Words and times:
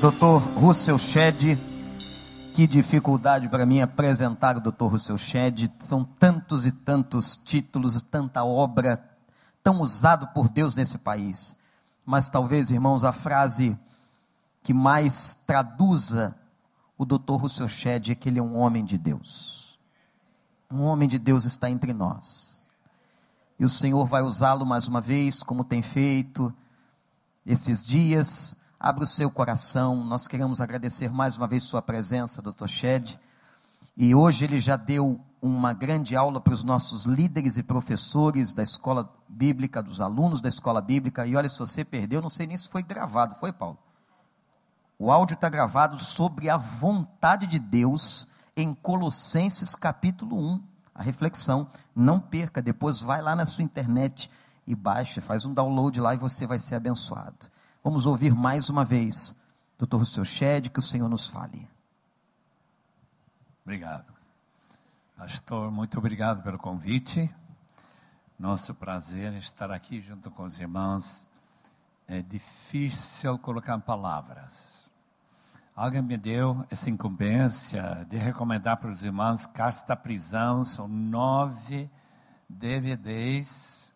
Dr. 0.00 0.60
Russell 0.60 0.98
Shedd, 0.98 1.56
que 2.52 2.66
dificuldade 2.66 3.48
para 3.48 3.64
mim 3.64 3.80
apresentar 3.80 4.56
o 4.56 4.60
Dr. 4.60 4.86
Russell 4.86 5.16
Shedd. 5.16 5.70
São 5.78 6.04
tantos 6.04 6.66
e 6.66 6.72
tantos 6.72 7.36
títulos, 7.36 8.00
tanta 8.02 8.44
obra 8.44 9.02
tão 9.62 9.80
usado 9.80 10.26
por 10.28 10.48
Deus 10.48 10.74
nesse 10.74 10.98
país. 10.98 11.56
Mas 12.04 12.28
talvez, 12.28 12.70
irmãos, 12.70 13.02
a 13.02 13.12
frase 13.12 13.78
que 14.62 14.74
mais 14.74 15.34
traduza 15.46 16.36
o 16.98 17.04
Dr. 17.04 17.34
Russell 17.34 17.68
Shedd 17.68 18.10
é 18.10 18.14
que 18.14 18.28
ele 18.28 18.38
é 18.38 18.42
um 18.42 18.56
homem 18.56 18.84
de 18.84 18.98
Deus. 18.98 19.78
Um 20.70 20.82
homem 20.82 21.08
de 21.08 21.18
Deus 21.18 21.44
está 21.44 21.70
entre 21.70 21.92
nós. 21.92 22.68
E 23.58 23.64
o 23.64 23.70
Senhor 23.70 24.04
vai 24.06 24.22
usá-lo 24.22 24.66
mais 24.66 24.88
uma 24.88 25.00
vez, 25.00 25.42
como 25.42 25.64
tem 25.64 25.80
feito 25.80 26.52
esses 27.46 27.84
dias 27.84 28.56
Abra 28.84 29.04
o 29.04 29.06
seu 29.06 29.30
coração. 29.30 30.04
Nós 30.04 30.26
queremos 30.26 30.60
agradecer 30.60 31.10
mais 31.10 31.38
uma 31.38 31.46
vez 31.46 31.62
sua 31.62 31.80
presença, 31.80 32.42
Dr. 32.42 32.66
Shed. 32.66 33.18
E 33.96 34.14
hoje 34.14 34.44
ele 34.44 34.60
já 34.60 34.76
deu 34.76 35.18
uma 35.40 35.72
grande 35.72 36.14
aula 36.14 36.38
para 36.38 36.52
os 36.52 36.62
nossos 36.62 37.06
líderes 37.06 37.56
e 37.56 37.62
professores 37.62 38.52
da 38.52 38.62
escola 38.62 39.10
bíblica, 39.26 39.82
dos 39.82 40.02
alunos 40.02 40.42
da 40.42 40.50
escola 40.50 40.82
bíblica. 40.82 41.26
E 41.26 41.34
olha, 41.34 41.48
se 41.48 41.58
você 41.58 41.82
perdeu, 41.82 42.20
não 42.20 42.28
sei 42.28 42.46
nem 42.46 42.58
se 42.58 42.68
foi 42.68 42.82
gravado, 42.82 43.34
foi, 43.36 43.54
Paulo? 43.54 43.78
O 44.98 45.10
áudio 45.10 45.32
está 45.32 45.48
gravado 45.48 45.98
sobre 45.98 46.50
a 46.50 46.58
vontade 46.58 47.46
de 47.46 47.58
Deus 47.58 48.28
em 48.54 48.74
Colossenses 48.74 49.74
capítulo 49.74 50.36
1. 50.36 50.62
A 50.94 51.02
reflexão. 51.02 51.68
Não 51.96 52.20
perca, 52.20 52.60
depois 52.60 53.00
vai 53.00 53.22
lá 53.22 53.34
na 53.34 53.46
sua 53.46 53.64
internet 53.64 54.30
e 54.66 54.74
baixa, 54.74 55.22
faz 55.22 55.46
um 55.46 55.54
download 55.54 55.98
lá 56.02 56.12
e 56.12 56.18
você 56.18 56.46
vai 56.46 56.58
ser 56.58 56.74
abençoado. 56.74 57.53
Vamos 57.84 58.06
ouvir 58.06 58.34
mais 58.34 58.70
uma 58.70 58.82
vez, 58.82 59.36
Dr. 59.76 59.96
Rousseau 59.96 60.24
Shed, 60.24 60.70
que 60.70 60.78
o 60.78 60.82
Senhor 60.82 61.06
nos 61.06 61.28
fale. 61.28 61.68
Obrigado. 63.62 64.10
Pastor, 65.18 65.70
muito 65.70 65.98
obrigado 65.98 66.42
pelo 66.42 66.56
convite. 66.56 67.30
Nosso 68.38 68.74
prazer 68.74 69.34
estar 69.34 69.70
aqui 69.70 70.00
junto 70.00 70.30
com 70.30 70.44
os 70.44 70.58
irmãos. 70.58 71.28
É 72.08 72.22
difícil 72.22 73.38
colocar 73.38 73.78
palavras. 73.80 74.90
Alguém 75.76 76.00
me 76.00 76.16
deu 76.16 76.64
essa 76.70 76.88
incumbência 76.88 78.06
de 78.08 78.16
recomendar 78.16 78.78
para 78.78 78.90
os 78.90 79.04
irmãos 79.04 79.44
Carta 79.44 79.88
da 79.88 79.96
Prisão. 79.96 80.64
São 80.64 80.88
nove 80.88 81.90
DVDs 82.48 83.94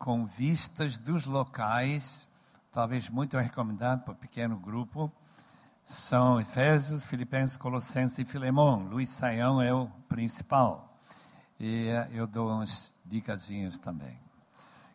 com 0.00 0.26
vistas 0.26 0.98
dos 0.98 1.26
locais 1.26 2.28
talvez 2.72 3.08
muito 3.08 3.36
recomendado 3.36 4.04
para 4.04 4.14
pequeno 4.14 4.56
grupo, 4.56 5.12
são 5.84 6.40
Efésios, 6.40 7.04
Filipenses, 7.04 7.56
Colossenses 7.56 8.18
e 8.20 8.24
Filemão. 8.24 8.84
Luiz 8.84 9.08
Saião 9.08 9.60
é 9.60 9.74
o 9.74 9.88
principal. 10.08 10.96
E 11.58 11.88
eh, 11.88 12.08
eu 12.12 12.26
dou 12.26 12.48
umas 12.48 12.92
dicasinhas 13.04 13.76
também. 13.76 14.18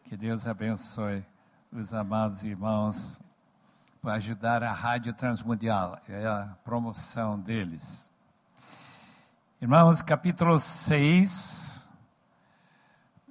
Que 0.05 0.15
Deus 0.15 0.47
abençoe 0.47 1.25
os 1.71 1.93
amados 1.93 2.45
irmãos 2.45 3.21
para 4.01 4.13
ajudar 4.13 4.63
a 4.63 4.71
Rádio 4.71 5.13
Transmundial, 5.13 5.99
é 6.07 6.25
a 6.25 6.55
promoção 6.63 7.39
deles. 7.39 8.09
Irmãos, 9.59 10.01
capítulo 10.01 10.59
6 10.59 11.89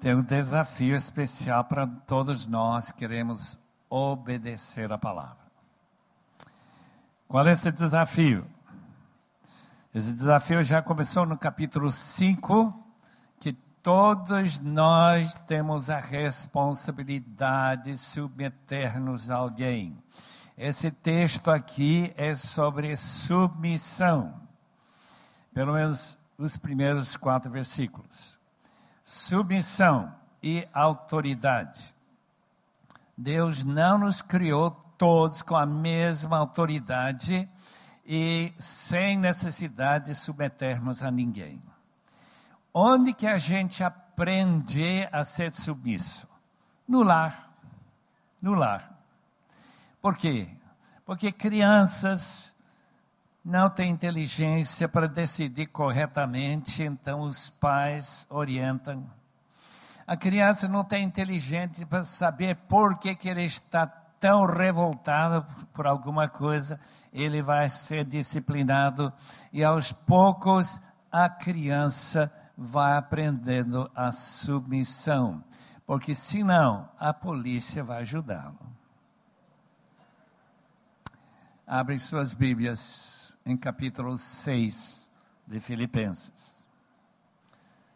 tem 0.00 0.14
um 0.14 0.22
desafio 0.22 0.94
especial 0.94 1.64
para 1.64 1.86
todos 1.86 2.46
nós 2.46 2.92
que 2.92 2.98
queremos 2.98 3.58
obedecer 3.88 4.92
a 4.92 4.98
palavra. 4.98 5.44
Qual 7.28 7.46
é 7.46 7.52
esse 7.52 7.70
desafio? 7.72 8.46
Esse 9.94 10.12
desafio 10.12 10.62
já 10.64 10.82
começou 10.82 11.24
no 11.24 11.38
capítulo 11.38 11.90
5, 11.90 12.74
que 13.38 13.52
todos 13.82 14.58
nós 14.58 15.36
temos 15.46 15.88
a 15.88 16.00
responsabilidade 16.00 17.92
de 17.92 17.98
submeter-nos 17.98 19.30
a 19.30 19.36
alguém. 19.36 19.96
Esse 20.58 20.90
texto 20.90 21.50
aqui 21.50 22.12
é 22.16 22.34
sobre 22.34 22.96
submissão. 22.96 24.34
Pelo 25.52 25.72
menos 25.72 26.18
os 26.36 26.56
primeiros 26.56 27.16
quatro 27.16 27.50
versículos. 27.50 28.38
Submissão 29.02 30.12
e 30.42 30.66
autoridade. 30.72 31.93
Deus 33.16 33.64
não 33.64 33.98
nos 33.98 34.20
criou 34.20 34.70
todos 34.98 35.42
com 35.42 35.56
a 35.56 35.66
mesma 35.66 36.38
autoridade 36.38 37.48
e 38.04 38.52
sem 38.58 39.16
necessidade 39.16 40.06
de 40.06 40.14
submetermos 40.14 41.02
a 41.02 41.10
ninguém. 41.10 41.62
Onde 42.72 43.12
que 43.12 43.26
a 43.26 43.38
gente 43.38 43.84
aprende 43.84 45.08
a 45.12 45.24
ser 45.24 45.52
submisso? 45.52 46.28
No 46.86 47.02
lar. 47.02 47.52
No 48.42 48.54
lar. 48.54 48.98
Por 50.02 50.16
quê? 50.16 50.48
Porque 51.06 51.30
crianças 51.30 52.54
não 53.44 53.70
têm 53.70 53.90
inteligência 53.90 54.88
para 54.88 55.06
decidir 55.06 55.66
corretamente, 55.66 56.82
então 56.82 57.20
os 57.22 57.50
pais 57.50 58.26
orientam 58.28 59.08
a 60.06 60.16
criança 60.16 60.68
não 60.68 60.84
tem 60.84 61.04
inteligência 61.04 61.86
para 61.86 62.02
saber 62.02 62.56
por 62.68 62.98
que, 62.98 63.14
que 63.14 63.28
ele 63.28 63.44
está 63.44 63.86
tão 63.86 64.44
revoltado 64.46 65.46
por 65.72 65.86
alguma 65.86 66.28
coisa. 66.28 66.78
Ele 67.12 67.40
vai 67.42 67.68
ser 67.68 68.04
disciplinado 68.04 69.12
e 69.52 69.64
aos 69.64 69.92
poucos 69.92 70.80
a 71.10 71.28
criança 71.28 72.32
vai 72.56 72.96
aprendendo 72.96 73.90
a 73.94 74.12
submissão. 74.12 75.42
Porque 75.86 76.14
senão 76.14 76.88
a 76.98 77.12
polícia 77.12 77.84
vai 77.84 78.00
ajudá-lo. 78.02 78.58
Abre 81.66 81.98
suas 81.98 82.34
Bíblias 82.34 83.38
em 83.44 83.56
capítulo 83.56 84.16
6 84.18 85.10
de 85.46 85.60
Filipenses. 85.60 86.64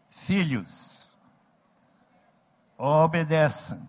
Filhos, 0.09 0.98
obedeçam 2.79 3.85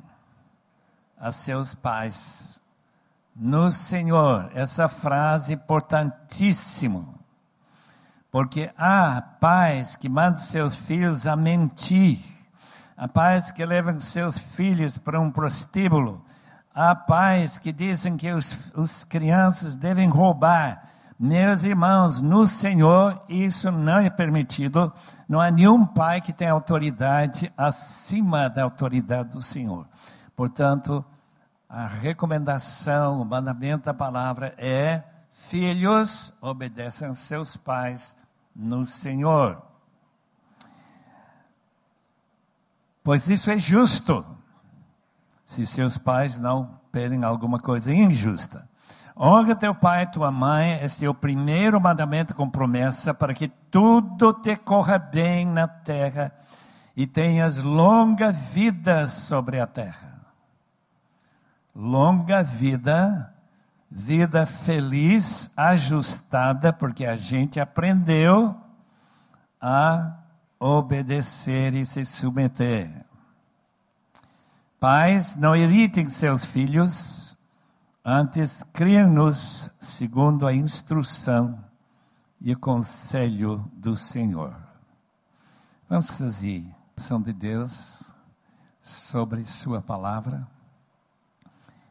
a 1.16 1.30
seus 1.30 1.74
pais 1.74 2.60
no 3.36 3.70
Senhor. 3.70 4.50
Essa 4.52 4.88
frase 4.88 5.52
é 5.52 5.54
importantíssima. 5.54 7.06
Porque 8.32 8.70
há 8.76 9.22
pais 9.40 9.94
que 9.94 10.08
mandam 10.08 10.38
seus 10.38 10.74
filhos 10.74 11.26
a 11.26 11.36
mentir, 11.36 12.20
há 12.96 13.08
pais 13.08 13.50
que 13.50 13.64
levam 13.64 13.98
seus 13.98 14.38
filhos 14.38 14.98
para 14.98 15.20
um 15.20 15.30
prostíbulo, 15.30 16.24
há 16.74 16.94
pais 16.94 17.58
que 17.58 17.72
dizem 17.72 18.16
que 18.16 18.32
os, 18.32 18.72
os 18.74 19.04
crianças 19.04 19.76
devem 19.76 20.08
roubar. 20.08 20.82
Meus 21.22 21.64
irmãos, 21.64 22.22
no 22.22 22.46
Senhor 22.46 23.22
isso 23.28 23.70
não 23.70 23.98
é 23.98 24.08
permitido. 24.08 24.90
Não 25.28 25.38
há 25.38 25.50
nenhum 25.50 25.84
pai 25.84 26.18
que 26.18 26.32
tenha 26.32 26.50
autoridade 26.50 27.52
acima 27.58 28.48
da 28.48 28.62
autoridade 28.62 29.28
do 29.28 29.42
Senhor. 29.42 29.86
Portanto, 30.34 31.04
a 31.68 31.86
recomendação, 31.86 33.20
o 33.20 33.24
mandamento 33.26 33.84
da 33.84 33.92
palavra 33.92 34.54
é: 34.56 35.04
filhos, 35.30 36.32
obedeçam 36.40 37.12
seus 37.12 37.54
pais 37.54 38.16
no 38.56 38.82
Senhor. 38.82 39.60
Pois 43.04 43.28
isso 43.28 43.50
é 43.50 43.58
justo, 43.58 44.24
se 45.44 45.66
seus 45.66 45.98
pais 45.98 46.38
não 46.38 46.80
pedem 46.90 47.22
alguma 47.24 47.58
coisa 47.58 47.92
injusta. 47.92 48.69
Honra 49.22 49.54
teu 49.54 49.74
pai 49.74 50.04
e 50.04 50.06
tua 50.06 50.30
mãe, 50.30 50.82
esse 50.82 51.04
é 51.04 51.10
o 51.10 51.12
primeiro 51.12 51.78
mandamento 51.78 52.34
com 52.34 52.48
promessa 52.48 53.12
para 53.12 53.34
que 53.34 53.48
tudo 53.70 54.32
te 54.32 54.56
corra 54.56 54.98
bem 54.98 55.44
na 55.44 55.68
terra 55.68 56.32
e 56.96 57.06
tenhas 57.06 57.62
longa 57.62 58.32
vida 58.32 59.06
sobre 59.06 59.60
a 59.60 59.66
terra. 59.66 60.22
Longa 61.76 62.42
vida, 62.42 63.34
vida 63.90 64.46
feliz, 64.46 65.50
ajustada, 65.54 66.72
porque 66.72 67.04
a 67.04 67.14
gente 67.14 67.60
aprendeu 67.60 68.56
a 69.60 70.14
obedecer 70.58 71.74
e 71.74 71.84
se 71.84 72.06
submeter. 72.06 72.90
Pais, 74.80 75.36
não 75.36 75.54
irritem 75.54 76.08
seus 76.08 76.42
filhos, 76.42 77.29
Antes, 78.04 78.62
cria-nos 78.72 79.70
segundo 79.78 80.46
a 80.46 80.54
instrução 80.54 81.62
e 82.40 82.50
o 82.54 82.58
conselho 82.58 83.70
do 83.74 83.94
Senhor. 83.94 84.56
Vamos 85.86 86.16
fazer 86.16 86.64
ação 86.96 87.20
de 87.20 87.34
Deus 87.34 88.14
sobre 88.82 89.44
Sua 89.44 89.82
palavra 89.82 90.48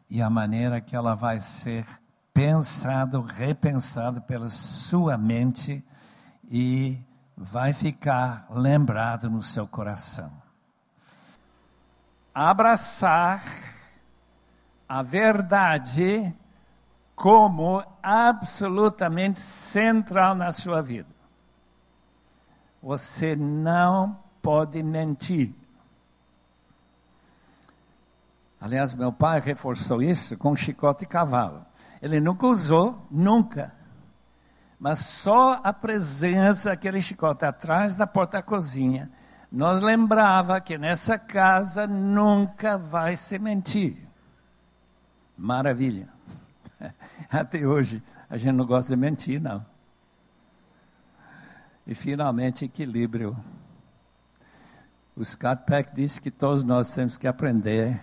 e 0.10 0.20
a 0.20 0.32
maneira 0.32 0.82
que 0.82 0.96
ela 0.96 1.14
vai 1.14 1.40
ser 1.40 1.86
pensado, 2.34 3.22
repensado 3.22 4.20
pela 4.24 4.50
sua 4.50 5.16
mente 5.16 5.86
e 6.50 6.98
vai 7.38 7.72
ficar 7.72 8.48
lembrado 8.50 9.30
no 9.30 9.44
seu 9.44 9.68
coração. 9.68 10.32
Abraçar 12.34 13.44
a 14.90 15.04
verdade 15.04 16.36
como 17.16 17.84
absolutamente 18.02 19.40
central 19.40 20.34
na 20.34 20.52
sua 20.52 20.82
vida. 20.82 21.08
Você 22.82 23.36
não 23.36 24.18
pode 24.42 24.82
mentir. 24.82 25.54
Aliás, 28.60 28.94
meu 28.94 29.12
pai 29.12 29.40
reforçou 29.40 30.02
isso 30.02 30.36
com 30.38 30.56
chicote 30.56 31.04
e 31.04 31.08
cavalo. 31.08 31.64
Ele 32.02 32.20
nunca 32.20 32.48
usou, 32.48 33.06
nunca. 33.12 33.74
Mas 34.80 35.00
só 35.00 35.60
a 35.64 35.72
presença 35.72 36.70
daquele 36.70 37.02
chicote 37.02 37.46
atrás 37.46 37.96
da 37.96 38.08
porta 38.08 38.38
da 38.38 38.44
cozinha 38.44 39.12
nos 39.52 39.82
lembrava 39.82 40.60
que 40.60 40.78
nessa 40.78 41.18
casa 41.18 41.86
nunca 41.86 42.78
vai 42.78 43.16
se 43.16 43.38
mentir. 43.38 44.09
Maravilha. 45.40 46.10
Até 47.32 47.66
hoje 47.66 48.04
a 48.30 48.36
gente 48.36 48.56
não 48.56 48.66
gosta 48.66 48.94
de 48.94 49.00
mentir, 49.00 49.42
não. 49.42 49.66
E 51.88 51.96
finalmente, 51.96 52.66
equilíbrio. 52.66 53.38
O 55.16 55.24
Scott 55.24 55.64
Peck 55.66 55.96
disse 55.96 56.22
que 56.22 56.30
todos 56.30 56.62
nós 56.62 56.94
temos 56.94 57.16
que 57.16 57.26
aprender 57.26 58.02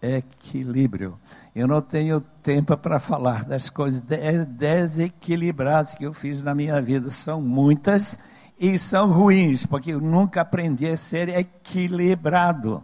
equilíbrio. 0.00 1.18
Eu 1.54 1.66
não 1.66 1.82
tenho 1.82 2.20
tempo 2.20 2.76
para 2.76 3.00
falar 3.00 3.44
das 3.44 3.68
coisas 3.68 4.02
desequilibradas 4.46 5.96
que 5.96 6.04
eu 6.04 6.14
fiz 6.14 6.40
na 6.40 6.54
minha 6.54 6.80
vida. 6.80 7.10
São 7.10 7.42
muitas 7.42 8.16
e 8.58 8.78
são 8.78 9.10
ruins, 9.10 9.66
porque 9.66 9.90
eu 9.90 10.00
nunca 10.00 10.42
aprendi 10.42 10.88
a 10.88 10.96
ser 10.96 11.28
equilibrado. 11.30 12.82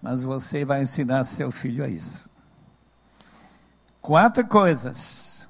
Mas 0.00 0.22
você 0.22 0.64
vai 0.64 0.82
ensinar 0.82 1.24
seu 1.24 1.50
filho 1.50 1.84
a 1.84 1.88
isso. 1.88 2.32
Quatro 4.04 4.46
coisas 4.46 5.48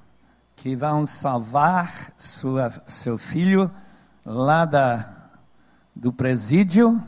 que 0.55 0.77
vão 0.77 1.05
salvar 1.05 2.13
sua, 2.15 2.71
seu 2.87 3.17
filho 3.17 3.69
lá 4.25 4.63
da, 4.63 5.13
do 5.93 6.13
presídio, 6.13 7.03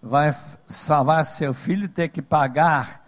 vai 0.00 0.32
salvar 0.64 1.24
seu 1.24 1.52
filho 1.52 1.88
ter 1.88 2.08
que 2.08 2.22
pagar 2.22 3.04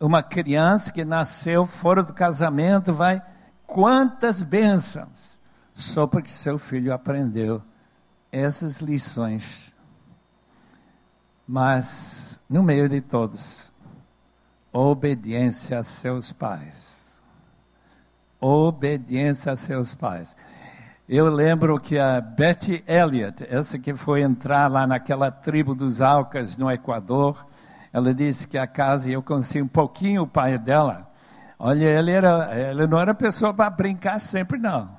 uma 0.00 0.24
criança 0.24 0.92
que 0.92 1.04
nasceu 1.04 1.64
fora 1.64 2.02
do 2.02 2.12
casamento, 2.12 2.92
vai 2.92 3.22
quantas 3.64 4.42
bênçãos 4.42 5.38
só 5.72 6.04
porque 6.04 6.30
seu 6.30 6.58
filho 6.58 6.92
aprendeu 6.92 7.62
essas 8.32 8.80
lições. 8.80 9.72
Mas 11.46 12.40
no 12.50 12.60
meio 12.60 12.88
de 12.88 13.00
todos, 13.00 13.71
obediência 14.72 15.78
a 15.78 15.82
seus 15.82 16.32
pais. 16.32 17.20
Obediência 18.40 19.52
a 19.52 19.56
seus 19.56 19.94
pais. 19.94 20.34
Eu 21.08 21.30
lembro 21.30 21.78
que 21.78 21.98
a 21.98 22.20
Betty 22.20 22.82
Elliott, 22.86 23.46
essa 23.48 23.78
que 23.78 23.94
foi 23.94 24.22
entrar 24.22 24.70
lá 24.70 24.86
naquela 24.86 25.30
tribo 25.30 25.74
dos 25.74 26.00
Alcas 26.00 26.56
no 26.56 26.70
Equador, 26.70 27.46
ela 27.92 28.14
disse 28.14 28.48
que 28.48 28.56
a 28.56 28.66
casa, 28.66 29.10
e 29.10 29.12
eu 29.12 29.22
conheci 29.22 29.60
um 29.60 29.68
pouquinho 29.68 30.22
o 30.22 30.26
pai 30.26 30.56
dela. 30.56 31.10
Olha, 31.58 31.84
ele, 31.84 32.10
era, 32.10 32.50
ele 32.56 32.86
não 32.86 32.98
era 32.98 33.14
pessoa 33.14 33.52
para 33.52 33.68
brincar 33.68 34.20
sempre, 34.20 34.58
não. 34.58 34.90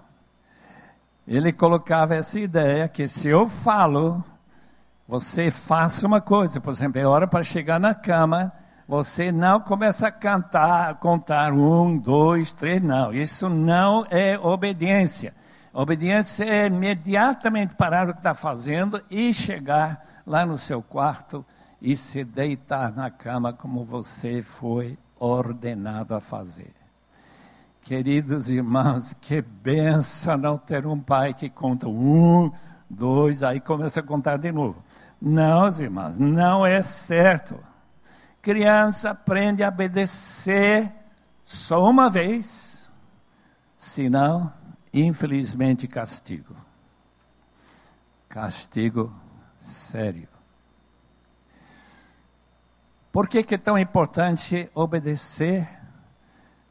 Ele 1.28 1.52
colocava 1.52 2.14
essa 2.14 2.40
ideia 2.40 2.88
que 2.88 3.08
se 3.08 3.30
eu 3.30 3.48
falo, 3.48 4.24
você 5.08 5.50
faça 5.50 6.06
uma 6.06 6.22
coisa, 6.22 6.62
por 6.62 6.72
exemplo, 6.72 7.02
é 7.02 7.06
hora 7.06 7.28
para 7.28 7.44
chegar 7.44 7.80
na 7.80 7.96
cama, 7.96 8.54
você 8.88 9.32
não 9.32 9.60
começa 9.60 10.08
a 10.08 10.12
cantar, 10.12 10.96
contar 10.96 11.54
um, 11.54 11.98
dois, 11.98 12.54
três, 12.54 12.82
não. 12.82 13.14
Isso 13.14 13.48
não 13.50 14.06
é 14.10 14.38
obediência. 14.38 15.34
Obediência 15.74 16.44
é 16.44 16.68
imediatamente 16.68 17.76
parar 17.76 18.10
o 18.10 18.14
que 18.14 18.20
está 18.20 18.34
fazendo 18.34 19.02
e 19.10 19.34
chegar 19.34 20.22
lá 20.26 20.46
no 20.46 20.58
seu 20.58 20.82
quarto 20.82 21.46
e 21.82 21.96
se 21.96 22.24
deitar 22.24 22.92
na 22.96 23.10
cama 23.10 23.52
como 23.52 23.84
você 23.84 24.42
foi 24.42 24.98
ordenado 25.20 26.14
a 26.14 26.20
fazer. 26.20 26.72
Queridos 27.82 28.50
irmãos, 28.50 29.14
que 29.20 29.42
benção 29.42 30.38
não 30.38 30.58
ter 30.58 30.86
um 30.86 31.00
pai 31.00 31.34
que 31.34 31.50
conta 31.50 31.90
um, 31.90 32.52
dois, 32.90 33.44
aí 33.44 33.60
começa 33.60 34.00
a 34.00 34.04
contar 34.04 34.38
de 34.38 34.52
novo. 34.52 34.82
Não, 35.22 35.68
irmãos, 35.68 36.20
não 36.20 36.66
é 36.66 36.82
certo. 36.82 37.58
Criança 38.44 39.10
aprende 39.10 39.64
a 39.64 39.70
obedecer 39.70 40.94
só 41.44 41.84
uma 41.90 42.12
vez, 42.12 42.88
senão 43.76 44.54
infelizmente, 44.94 45.88
castigo. 45.88 46.56
Castigo 48.30 49.12
sério. 49.58 50.28
Por 53.12 53.28
que, 53.28 53.44
que 53.44 53.56
é 53.56 53.58
tão 53.58 53.78
importante 53.78 54.70
obedecer? 54.74 55.68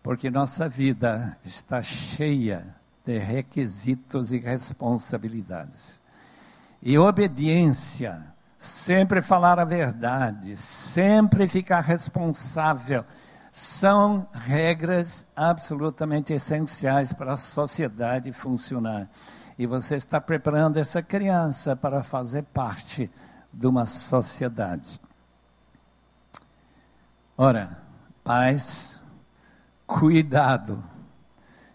Porque 0.02 0.30
nossa 0.30 0.68
vida 0.68 1.36
está 1.44 1.82
cheia 1.82 2.76
de 3.04 3.18
requisitos 3.18 4.32
e 4.32 4.38
responsabilidades. 4.38 6.00
E 6.80 6.98
obediência, 6.98 8.31
sempre 8.62 9.20
falar 9.20 9.58
a 9.58 9.64
verdade, 9.64 10.56
sempre 10.56 11.48
ficar 11.48 11.80
responsável 11.80 13.04
são 13.50 14.28
regras 14.32 15.26
absolutamente 15.34 16.32
essenciais 16.32 17.12
para 17.12 17.32
a 17.32 17.36
sociedade 17.36 18.32
funcionar. 18.32 19.08
E 19.58 19.66
você 19.66 19.96
está 19.96 20.20
preparando 20.20 20.76
essa 20.76 21.02
criança 21.02 21.74
para 21.74 22.04
fazer 22.04 22.44
parte 22.44 23.10
de 23.52 23.66
uma 23.66 23.84
sociedade. 23.84 25.00
Ora, 27.36 27.78
pais, 28.22 29.00
cuidado 29.88 30.82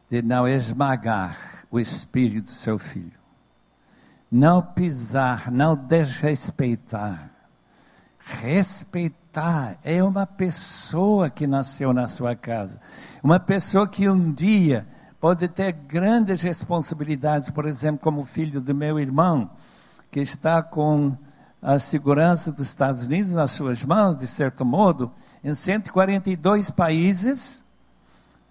de 0.10 0.22
não 0.22 0.48
esmagar 0.48 1.66
o 1.70 1.82
espírito 1.82 2.46
do 2.46 2.52
seu 2.52 2.80
filho. 2.80 3.17
Não 4.30 4.62
pisar, 4.62 5.52
não 5.52 5.76
desrespeitar. 5.76 7.30
Respeitar 8.20 9.78
é 9.84 10.04
uma 10.04 10.28
pessoa 10.28 11.30
que 11.30 11.48
nasceu 11.48 11.94
na 11.94 12.08
sua 12.08 12.36
casa. 12.36 12.80
Uma 13.24 13.40
pessoa 13.40 13.88
que 13.88 14.10
um 14.10 14.34
dia 14.34 14.86
pode 15.20 15.48
ter 15.48 15.72
grandes 15.72 16.42
responsabilidades, 16.42 17.50
por 17.50 17.66
exemplo, 17.66 18.00
como 18.02 18.26
filho 18.26 18.60
do 18.60 18.76
meu 18.76 19.00
irmão, 19.00 19.50
que 20.12 20.20
está 20.20 20.62
com 20.62 21.16
a 21.62 21.80
segurança 21.80 22.52
dos 22.52 22.68
Estados 22.68 23.08
Unidos 23.08 23.34
nas 23.34 23.52
suas 23.52 23.84
mãos, 23.84 24.16
de 24.16 24.28
certo 24.28 24.64
modo, 24.64 25.12
em 25.44 25.54
142 25.54 26.70
países, 26.70 27.66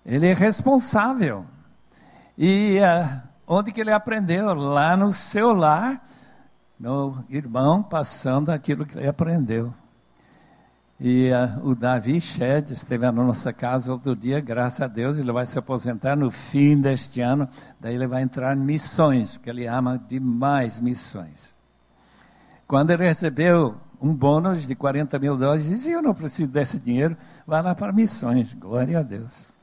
ele 0.04 0.28
é 0.28 0.34
responsável. 0.34 1.44
E 2.36 2.78
uh, 2.80 3.22
onde 3.46 3.72
que 3.72 3.80
ele 3.80 3.92
aprendeu? 3.92 4.54
Lá 4.54 4.96
no 4.96 5.12
seu 5.12 5.52
lar, 5.52 6.02
meu 6.78 7.24
irmão 7.30 7.82
passando 7.82 8.50
aquilo 8.50 8.84
que 8.84 8.98
ele 8.98 9.08
aprendeu. 9.08 9.72
E 10.98 11.30
uh, 11.30 11.68
o 11.68 11.74
Davi 11.74 12.20
Shed 12.20 12.72
esteve 12.72 13.04
na 13.04 13.12
nossa 13.12 13.52
casa 13.52 13.92
outro 13.92 14.16
dia, 14.16 14.40
graças 14.40 14.80
a 14.80 14.86
Deus, 14.86 15.18
ele 15.18 15.30
vai 15.30 15.44
se 15.44 15.58
aposentar 15.58 16.16
no 16.16 16.30
fim 16.30 16.80
deste 16.80 17.20
ano, 17.20 17.46
daí 17.78 17.94
ele 17.94 18.06
vai 18.06 18.22
entrar 18.22 18.56
em 18.56 18.60
missões, 18.60 19.36
porque 19.36 19.50
ele 19.50 19.66
ama 19.66 20.02
demais 20.08 20.80
missões. 20.80 21.54
Quando 22.66 22.90
ele 22.92 23.04
recebeu 23.04 23.76
um 24.00 24.14
bônus 24.14 24.66
de 24.66 24.74
40 24.74 25.18
mil 25.18 25.36
dólares, 25.36 25.68
disse, 25.68 25.90
eu 25.90 26.00
não 26.00 26.14
preciso 26.14 26.50
desse 26.50 26.78
dinheiro, 26.78 27.14
vai 27.46 27.62
lá 27.62 27.74
para 27.74 27.92
missões, 27.92 28.54
glória 28.54 28.98
a 28.98 29.02
Deus. 29.02 29.55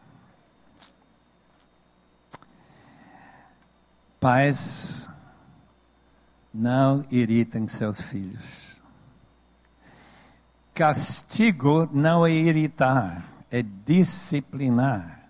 Pais, 4.23 5.09
não 6.53 7.03
irritem 7.11 7.67
seus 7.67 7.99
filhos. 7.99 8.81
Castigo 10.73 11.89
não 11.91 12.25
é 12.25 12.31
irritar, 12.31 13.25
é 13.51 13.61
disciplinar, 13.61 15.27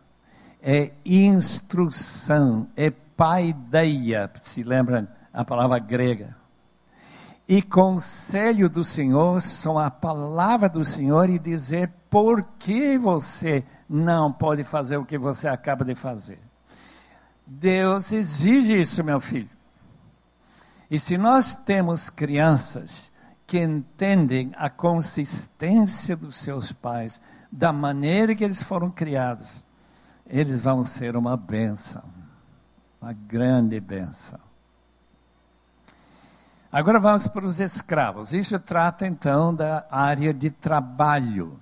é 0.61 0.91
instrução, 1.03 2.67
é 2.77 2.91
paideia, 2.91 4.29
se 4.43 4.61
lembram 4.61 5.07
a 5.33 5.43
palavra 5.43 5.79
grega. 5.79 6.37
e 7.47 7.63
conselho 7.63 8.69
do 8.69 8.83
Senhor 8.83 9.41
são 9.41 9.79
a 9.79 9.89
palavra 9.89 10.69
do 10.69 10.85
Senhor 10.85 11.31
e 11.31 11.39
dizer 11.39 11.91
por 12.11 12.43
que 12.59 12.99
você 12.99 13.63
não 13.89 14.31
pode 14.31 14.63
fazer 14.63 14.97
o 14.97 15.05
que 15.05 15.17
você 15.17 15.47
acaba 15.47 15.83
de 15.83 15.95
fazer. 15.95 16.52
Deus 17.45 18.11
exige 18.11 18.79
isso, 18.79 19.03
meu 19.03 19.19
filho. 19.19 19.49
E 20.89 20.99
se 20.99 21.17
nós 21.17 21.55
temos 21.55 22.09
crianças 22.09 23.11
que 23.45 23.59
entendem 23.59 24.51
a 24.55 24.69
consistência 24.69 26.15
dos 26.15 26.35
seus 26.37 26.71
pais, 26.71 27.21
da 27.51 27.73
maneira 27.73 28.33
que 28.33 28.43
eles 28.43 28.61
foram 28.61 28.89
criados, 28.89 29.63
eles 30.25 30.61
vão 30.61 30.83
ser 30.83 31.15
uma 31.15 31.35
benção, 31.35 32.03
uma 33.01 33.13
grande 33.13 33.79
benção. 33.79 34.39
Agora 36.71 36.99
vamos 36.99 37.27
para 37.27 37.45
os 37.45 37.59
escravos. 37.59 38.33
Isso 38.33 38.59
trata 38.59 39.05
então 39.05 39.53
da 39.53 39.85
área 39.91 40.33
de 40.33 40.49
trabalho. 40.49 41.59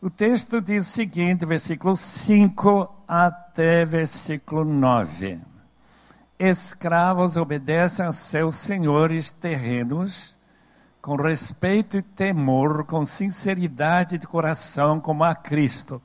O 0.00 0.08
texto 0.08 0.60
diz 0.60 0.86
o 0.86 0.90
seguinte, 0.92 1.44
versículo 1.44 1.96
5 1.96 2.88
até 3.08 3.84
versículo 3.84 4.64
9. 4.64 5.40
Escravos 6.38 7.36
obedecem 7.36 8.06
a 8.06 8.12
seus 8.12 8.54
senhores 8.54 9.32
terrenos 9.32 10.38
com 11.02 11.16
respeito 11.16 11.98
e 11.98 12.02
temor, 12.02 12.84
com 12.84 13.04
sinceridade 13.04 14.18
de 14.18 14.26
coração, 14.28 15.00
como 15.00 15.24
a 15.24 15.34
Cristo. 15.34 16.00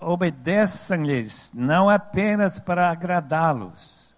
Obedeçam-lhes, 0.00 1.52
não 1.54 1.90
apenas 1.90 2.58
para 2.58 2.90
agradá-los, 2.90 4.16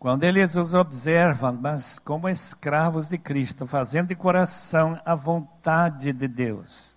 quando 0.00 0.24
eles 0.24 0.56
os 0.56 0.74
observam, 0.74 1.52
mas 1.52 2.00
como 2.00 2.28
escravos 2.28 3.10
de 3.10 3.18
Cristo, 3.18 3.68
fazendo 3.68 4.08
de 4.08 4.16
coração 4.16 5.00
a 5.04 5.14
vontade 5.14 6.12
de 6.12 6.26
Deus. 6.26 6.89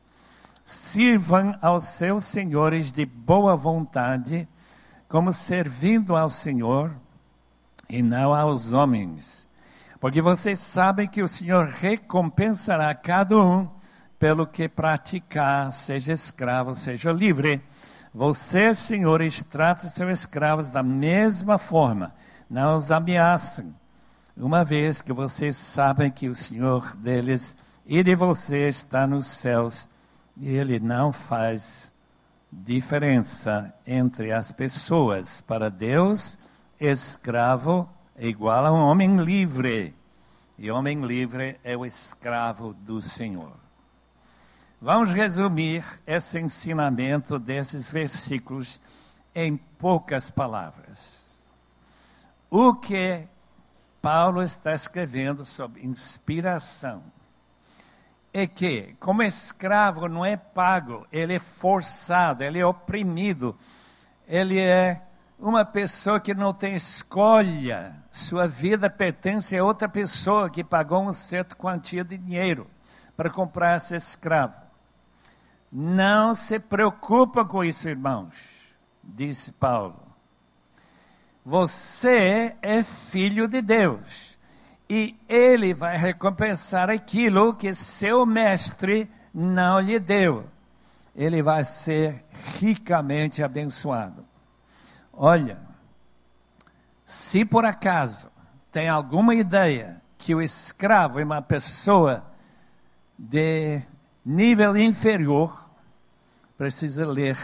Sirvam 0.63 1.57
aos 1.61 1.85
seus 1.85 2.23
senhores 2.23 2.91
de 2.91 3.05
boa 3.05 3.55
vontade, 3.55 4.47
como 5.09 5.33
servindo 5.33 6.15
ao 6.15 6.29
Senhor 6.29 6.91
e 7.89 8.01
não 8.01 8.33
aos 8.33 8.73
homens. 8.73 9.49
Porque 9.99 10.21
vocês 10.21 10.59
sabem 10.59 11.07
que 11.07 11.21
o 11.21 11.27
Senhor 11.27 11.67
recompensará 11.67 12.93
cada 12.95 13.37
um 13.37 13.69
pelo 14.17 14.47
que 14.47 14.69
praticar, 14.69 15.71
seja 15.71 16.13
escravo, 16.13 16.73
seja 16.73 17.11
livre. 17.11 17.61
Vocês, 18.13 18.77
senhores, 18.77 19.43
tratam 19.43 19.89
seus 19.89 20.19
escravos 20.19 20.69
da 20.69 20.81
mesma 20.81 21.57
forma 21.57 22.13
não 22.53 22.75
os 22.75 22.91
ameacem, 22.91 23.73
uma 24.37 24.63
vez 24.63 25.01
que 25.01 25.11
vocês 25.11 25.57
sabem 25.57 26.11
que 26.11 26.29
o 26.29 26.35
Senhor 26.35 26.95
deles 26.95 27.57
e 27.83 28.03
de 28.03 28.15
vocês 28.15 28.75
está 28.75 29.07
nos 29.07 29.25
céus 29.25 29.89
ele 30.41 30.79
não 30.79 31.11
faz 31.11 31.93
diferença 32.51 33.73
entre 33.85 34.31
as 34.31 34.51
pessoas. 34.51 35.41
Para 35.41 35.69
Deus, 35.69 36.37
escravo 36.79 37.89
é 38.15 38.27
igual 38.27 38.65
a 38.65 38.71
um 38.71 38.83
homem 38.83 39.17
livre. 39.17 39.95
E 40.57 40.69
homem 40.69 41.03
livre 41.05 41.59
é 41.63 41.75
o 41.75 41.85
escravo 41.85 42.73
do 42.73 43.01
Senhor. 43.01 43.53
Vamos 44.79 45.13
resumir 45.13 45.83
esse 46.05 46.39
ensinamento 46.39 47.39
desses 47.39 47.89
versículos 47.89 48.81
em 49.33 49.57
poucas 49.57 50.29
palavras. 50.29 51.33
O 52.49 52.75
que 52.75 53.23
Paulo 54.01 54.43
está 54.43 54.73
escrevendo 54.73 55.45
sobre 55.45 55.85
inspiração 55.85 57.01
é 58.33 58.47
que, 58.47 58.95
como 58.99 59.21
escravo 59.21 60.09
não 60.09 60.25
é 60.25 60.35
pago, 60.35 61.05
ele 61.11 61.35
é 61.35 61.39
forçado, 61.39 62.43
ele 62.43 62.59
é 62.59 62.65
oprimido, 62.65 63.55
ele 64.27 64.59
é 64.59 65.03
uma 65.37 65.63
pessoa 65.63 66.19
que 66.19 66.33
não 66.33 66.51
tem 66.51 66.75
escolha, 66.75 67.95
sua 68.09 68.47
vida 68.47 68.89
pertence 68.89 69.55
a 69.55 69.63
outra 69.63 69.87
pessoa 69.87 70.49
que 70.49 70.63
pagou 70.63 71.03
uma 71.03 71.13
certa 71.13 71.55
quantia 71.55 72.03
de 72.03 72.17
dinheiro 72.17 72.67
para 73.15 73.29
comprar 73.29 73.75
esse 73.75 73.95
escravo. 73.95 74.55
Não 75.71 76.33
se 76.33 76.59
preocupa 76.59 77.45
com 77.45 77.63
isso, 77.63 77.87
irmãos, 77.87 78.35
disse 79.03 79.51
Paulo. 79.51 79.99
Você 81.45 82.55
é 82.61 82.81
filho 82.81 83.47
de 83.47 83.61
Deus. 83.61 84.32
E 84.95 85.19
ele 85.27 85.73
vai 85.73 85.97
recompensar 85.97 86.87
aquilo 86.87 87.55
que 87.55 87.73
seu 87.73 88.27
mestre 88.27 89.09
não 89.33 89.79
lhe 89.79 89.97
deu. 89.97 90.45
Ele 91.15 91.41
vai 91.41 91.63
ser 91.63 92.23
ricamente 92.59 93.41
abençoado. 93.41 94.23
Olha, 95.11 95.59
se 97.03 97.43
por 97.43 97.65
acaso 97.65 98.29
tem 98.71 98.87
alguma 98.87 99.33
ideia 99.33 99.99
que 100.15 100.35
o 100.35 100.41
escravo 100.43 101.19
é 101.19 101.23
uma 101.23 101.41
pessoa 101.41 102.23
de 103.17 103.81
nível 104.23 104.77
inferior, 104.77 105.71
precisa 106.55 107.03
ler 107.03 107.35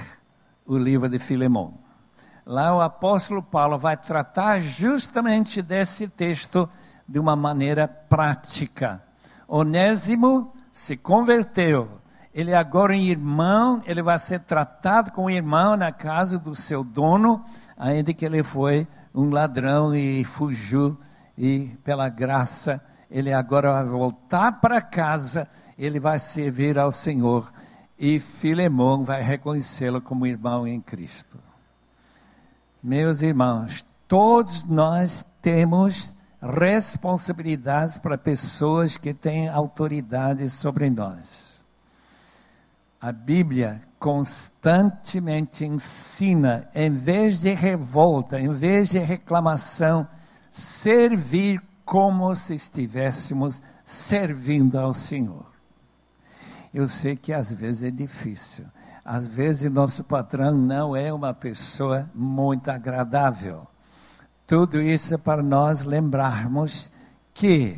o 0.67 0.77
livro 0.77 1.09
de 1.09 1.17
Filemão. 1.17 1.79
Lá 2.45 2.75
o 2.75 2.79
apóstolo 2.79 3.41
Paulo 3.41 3.79
vai 3.79 3.97
tratar 3.97 4.59
justamente 4.59 5.63
desse 5.63 6.07
texto 6.07 6.69
de 7.09 7.17
uma 7.17 7.35
maneira 7.35 7.87
prática. 7.87 9.01
Onésimo 9.47 10.53
se 10.71 10.95
converteu. 10.95 11.89
Ele 12.31 12.53
agora 12.53 12.95
é 12.95 12.99
irmão, 12.99 13.81
ele 13.87 14.03
vai 14.03 14.19
ser 14.19 14.41
tratado 14.41 15.09
como 15.11 15.29
irmão 15.29 15.75
na 15.75 15.91
casa 15.91 16.37
do 16.37 16.53
seu 16.53 16.83
dono, 16.83 17.43
ainda 17.75 18.13
que 18.13 18.23
ele 18.23 18.43
foi 18.43 18.87
um 19.13 19.31
ladrão 19.31 19.95
e 19.95 20.23
fugiu 20.23 20.95
e 21.35 21.75
pela 21.83 22.07
graça 22.07 22.79
ele 23.09 23.33
agora 23.33 23.71
vai 23.71 23.85
voltar 23.85 24.51
para 24.61 24.79
casa, 24.79 25.47
ele 25.79 25.99
vai 25.99 26.19
servir 26.19 26.77
ao 26.77 26.91
Senhor 26.91 27.51
e 27.97 28.19
Filemão 28.19 29.03
vai 29.03 29.23
reconhecê-lo 29.23 29.99
como 29.99 30.27
irmão 30.27 30.67
em 30.67 30.79
Cristo. 30.79 31.39
Meus 32.83 33.23
irmãos, 33.23 33.83
todos 34.07 34.63
nós 34.63 35.25
temos 35.41 36.15
responsabilidades 36.41 37.97
para 37.97 38.17
pessoas 38.17 38.97
que 38.97 39.13
têm 39.13 39.49
autoridade 39.49 40.49
sobre 40.49 40.89
nós. 40.89 41.63
A 43.01 43.11
Bíblia 43.11 43.81
constantemente 43.97 45.65
ensina, 45.65 46.69
em 46.73 46.91
vez 46.91 47.41
de 47.41 47.53
revolta, 47.53 48.39
em 48.39 48.51
vez 48.51 48.89
de 48.89 48.99
reclamação, 48.99 50.07
servir 50.49 51.61
como 51.85 52.33
se 52.35 52.55
estivéssemos 52.55 53.61
servindo 53.83 54.77
ao 54.77 54.93
Senhor. 54.93 55.45
Eu 56.73 56.87
sei 56.87 57.15
que 57.15 57.33
às 57.33 57.51
vezes 57.51 57.83
é 57.83 57.91
difícil. 57.91 58.65
Às 59.03 59.25
vezes 59.25 59.71
nosso 59.71 60.03
patrão 60.03 60.55
não 60.55 60.95
é 60.95 61.11
uma 61.11 61.33
pessoa 61.33 62.09
muito 62.13 62.69
agradável. 62.69 63.67
Tudo 64.49 64.81
isso 64.81 65.13
é 65.13 65.17
para 65.19 65.43
nós 65.43 65.83
lembrarmos 65.83 66.91
que 67.35 67.77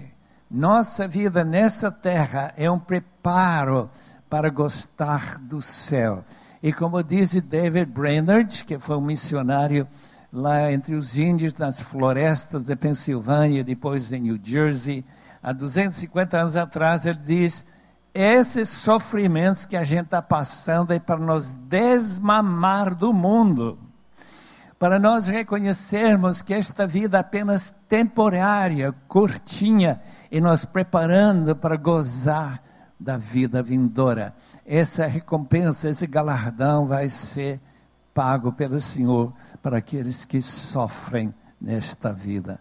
nossa 0.50 1.06
vida 1.06 1.44
nessa 1.44 1.92
terra 1.92 2.54
é 2.56 2.72
um 2.72 2.80
preparo 2.80 3.90
para 4.30 4.50
gostar 4.50 5.38
do 5.38 5.62
céu. 5.62 6.24
E 6.64 6.72
como 6.72 7.04
diz 7.04 7.34
David 7.42 7.92
Brainerd, 7.92 8.64
que 8.64 8.80
foi 8.80 8.96
um 8.96 9.02
missionário 9.02 9.86
lá 10.32 10.72
entre 10.72 10.96
os 10.96 11.18
índios 11.18 11.54
nas 11.56 11.82
florestas 11.82 12.68
de 12.68 12.76
Pensilvânia, 12.78 13.66
depois 13.66 14.14
em 14.14 14.22
New 14.22 14.40
Jersey, 14.42 15.04
há 15.44 15.52
250 15.52 16.38
anos 16.38 16.56
atrás, 16.56 17.06
ele 17.06 17.20
diz: 17.26 17.66
esses 18.14 18.70
sofrimentos 18.70 19.66
que 19.66 19.76
a 19.76 19.84
gente 19.84 20.06
está 20.06 20.22
passando 20.22 20.94
é 20.94 21.00
para 21.00 21.20
nos 21.20 21.52
desmamar 21.52 22.96
do 22.96 23.12
mundo, 23.12 23.78
para 24.82 24.98
nós 24.98 25.28
reconhecermos 25.28 26.42
que 26.42 26.56
esta 26.56 26.88
vida 26.88 27.18
é 27.18 27.20
apenas 27.20 27.72
temporária, 27.88 28.92
curtinha, 29.08 30.02
e 30.32 30.42
nos 30.42 30.66
preparando 30.66 31.56
para 31.56 31.78
gozar 31.78 32.64
da 33.00 33.16
vida 33.16 33.62
vindoura. 33.62 34.34
Essa 34.66 35.06
recompensa, 35.06 35.88
esse 35.88 36.08
galardão 36.08 36.88
vai 36.88 37.10
ser 37.10 37.62
pago 38.12 38.52
pelo 38.54 38.80
Senhor 38.80 39.32
para 39.62 39.78
aqueles 39.78 40.26
que 40.26 40.42
sofrem 40.42 41.32
nesta 41.62 42.12
vida. 42.12 42.60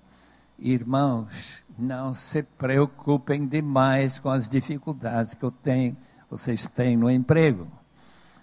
Irmãos, 0.58 1.64
não 1.78 2.14
se 2.14 2.42
preocupem 2.42 3.46
demais 3.46 4.18
com 4.18 4.28
as 4.28 4.46
dificuldades 4.46 5.32
que 5.32 5.42
eu 5.42 5.50
tenho, 5.50 5.96
vocês 6.28 6.68
têm 6.68 6.98
no 6.98 7.10
emprego. 7.10 7.79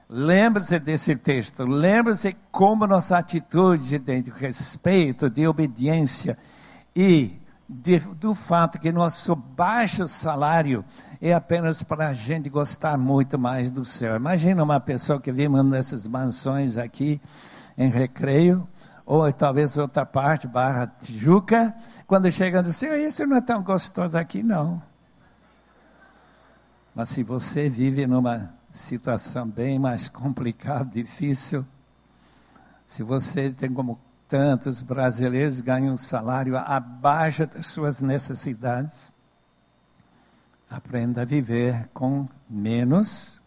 Lembre-se 0.10 0.80
desse 0.80 1.18
texto, 1.18 1.66
lembre-se 1.66 2.34
como 2.50 2.88
nossa 2.88 3.18
atitude 3.18 4.00
de 4.00 4.32
respeito, 4.32 5.30
de 5.30 5.46
obediência 5.46 6.38
e 6.96 7.38
de, 7.68 8.00
do 8.00 8.34
fato 8.34 8.80
que 8.80 8.90
nosso 8.90 9.36
baixo 9.36 10.08
salário 10.08 10.86
é 11.22 11.34
apenas 11.34 11.84
para 11.84 12.08
a 12.08 12.14
gente 12.14 12.50
gostar 12.50 12.98
muito 12.98 13.38
mais 13.38 13.70
do 13.70 13.84
céu. 13.84 14.16
Imagina 14.16 14.64
uma 14.64 14.80
pessoa 14.80 15.20
que 15.20 15.30
vive 15.30 15.62
nessas 15.62 16.08
mansões 16.08 16.78
aqui 16.78 17.20
em 17.78 17.90
Recreio, 17.90 18.66
ou 19.06 19.30
talvez 19.34 19.78
outra 19.78 20.06
parte, 20.06 20.48
Barra 20.48 20.88
Tijuca, 20.88 21.76
quando 22.06 22.32
chega 22.32 22.62
no 22.62 22.72
céu, 22.72 22.98
isso 22.98 23.26
não 23.26 23.36
é 23.36 23.42
tão 23.42 23.62
gostoso 23.62 24.18
aqui, 24.18 24.42
não. 24.42 24.82
Mas 26.96 27.10
se 27.10 27.24
você 27.24 27.68
vive 27.68 28.08
numa 28.08 28.57
situação 28.70 29.48
bem 29.48 29.80
mais 29.80 30.08
complicada, 30.10 30.86
difícil, 30.86 31.66
se 32.86 33.04
você 33.04 33.50
tem 33.52 33.74
como 33.74 34.00
tantos 34.28 34.82
brasileiros 34.82 35.62
ganham 35.62 35.94
um 35.94 35.98
salário 35.98 36.58
abaixo 36.58 37.46
das 37.46 37.68
suas 37.68 38.02
necessidades, 38.02 39.14
aprenda 40.70 41.22
a 41.22 41.26
viver 41.26 41.90
com 41.94 42.28
menos 42.50 43.42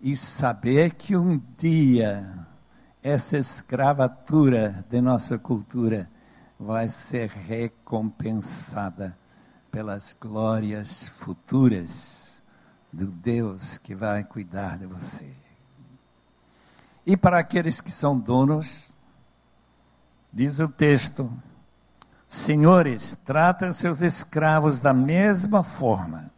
e 0.00 0.16
saber 0.16 0.94
que 0.94 1.16
um 1.16 1.40
dia 1.56 2.46
essa 3.02 3.38
escravatura 3.38 4.84
de 4.90 5.00
nossa 5.00 5.38
cultura 5.38 6.10
vai 6.58 6.88
ser 6.88 7.28
recompensada 7.28 9.16
pelas 9.70 10.16
glórias 10.18 11.08
futuras 11.08 12.25
do 12.96 13.06
Deus 13.08 13.76
que 13.76 13.94
vai 13.94 14.24
cuidar 14.24 14.78
de 14.78 14.86
você. 14.86 15.30
E 17.04 17.14
para 17.14 17.38
aqueles 17.38 17.78
que 17.78 17.90
são 17.90 18.18
donos, 18.18 18.90
diz 20.32 20.58
o 20.60 20.66
texto: 20.66 21.30
Senhores, 22.26 23.14
tratam 23.22 23.70
seus 23.70 24.00
escravos 24.00 24.80
da 24.80 24.94
mesma 24.94 25.62
forma, 25.62 26.30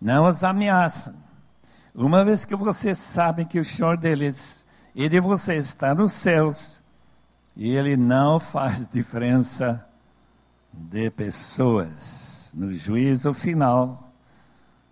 não 0.00 0.26
os 0.26 0.42
ameaçam. 0.42 1.14
Uma 1.94 2.24
vez 2.24 2.46
que 2.46 2.56
vocês 2.56 2.96
sabem 2.96 3.44
que 3.44 3.60
o 3.60 3.64
Senhor 3.64 3.98
deles 3.98 4.64
e 4.94 5.06
de 5.06 5.20
vocês 5.20 5.66
está 5.66 5.94
nos 5.94 6.12
céus, 6.12 6.82
e 7.54 7.68
ele 7.68 7.94
não 7.94 8.40
faz 8.40 8.88
diferença 8.88 9.86
de 10.72 11.10
pessoas. 11.10 12.50
No 12.54 12.72
juízo 12.72 13.34
final, 13.34 14.09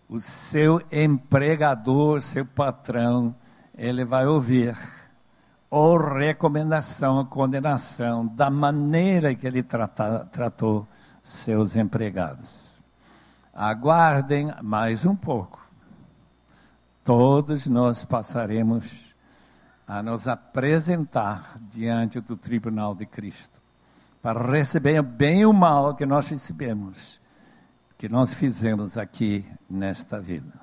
o 0.09 0.19
seu 0.19 0.81
empregador, 0.91 2.21
seu 2.21 2.47
patrão, 2.47 3.35
ele 3.77 4.05
vai 4.05 4.27
ouvir 4.27 4.77
ou 5.71 5.99
recomendação 5.99 7.19
ou 7.19 7.27
condenação 7.27 8.27
da 8.27 8.51
maneira 8.51 9.35
que 9.35 9.47
ele 9.47 9.63
trata, 9.63 10.27
tratou 10.33 10.87
seus 11.23 11.77
empregados. 11.77 12.81
Aguardem 13.55 14.53
mais 14.63 15.05
um 15.05 15.15
pouco. 15.15 15.61
Todos 17.05 17.67
nós 17.67 18.05
passaremos 18.05 19.15
a 19.87 20.03
nos 20.03 20.29
apresentar 20.29 21.59
diante 21.71 22.21
do 22.21 22.37
tribunal 22.37 22.95
de 22.95 23.07
Cristo 23.07 23.59
para 24.23 24.51
receber 24.51 25.01
bem 25.03 25.47
o 25.47 25.53
mal 25.53 25.95
que 25.95 26.05
nós 26.05 26.29
recebemos, 26.29 27.18
que 27.99 28.09
nós 28.09 28.33
fizemos 28.33 28.97
aqui 28.97 29.45
nesta 29.69 30.21
vida. 30.21 30.55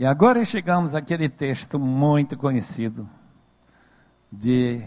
E 0.00 0.04
agora 0.04 0.44
chegamos 0.44 0.96
àquele 0.96 1.28
texto 1.28 1.78
muito 1.78 2.36
conhecido 2.36 3.08
de 4.32 4.84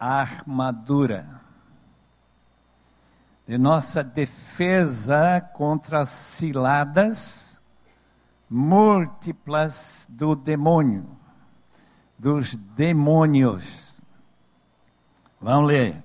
armadura, 0.00 1.40
de 3.46 3.56
nossa 3.56 4.02
defesa 4.02 5.40
contra 5.54 6.00
as 6.00 6.08
ciladas 6.08 7.62
múltiplas 8.50 10.06
do 10.08 10.34
demônio, 10.34 11.06
dos 12.18 12.56
demônios. 12.56 14.00
Vamos 15.40 15.68
ler. 15.68 16.02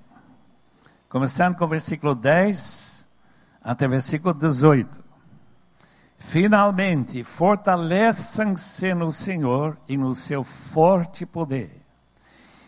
Começando 1.08 1.56
com 1.56 1.64
o 1.64 1.68
versículo 1.68 2.14
10 2.14 2.93
até 3.64 3.88
versículo 3.88 4.34
18. 4.34 5.02
Finalmente, 6.18 7.24
fortaleçam-se 7.24 8.94
no 8.94 9.10
Senhor 9.10 9.78
e 9.88 9.96
no 9.96 10.14
seu 10.14 10.44
forte 10.44 11.26
poder 11.26 11.84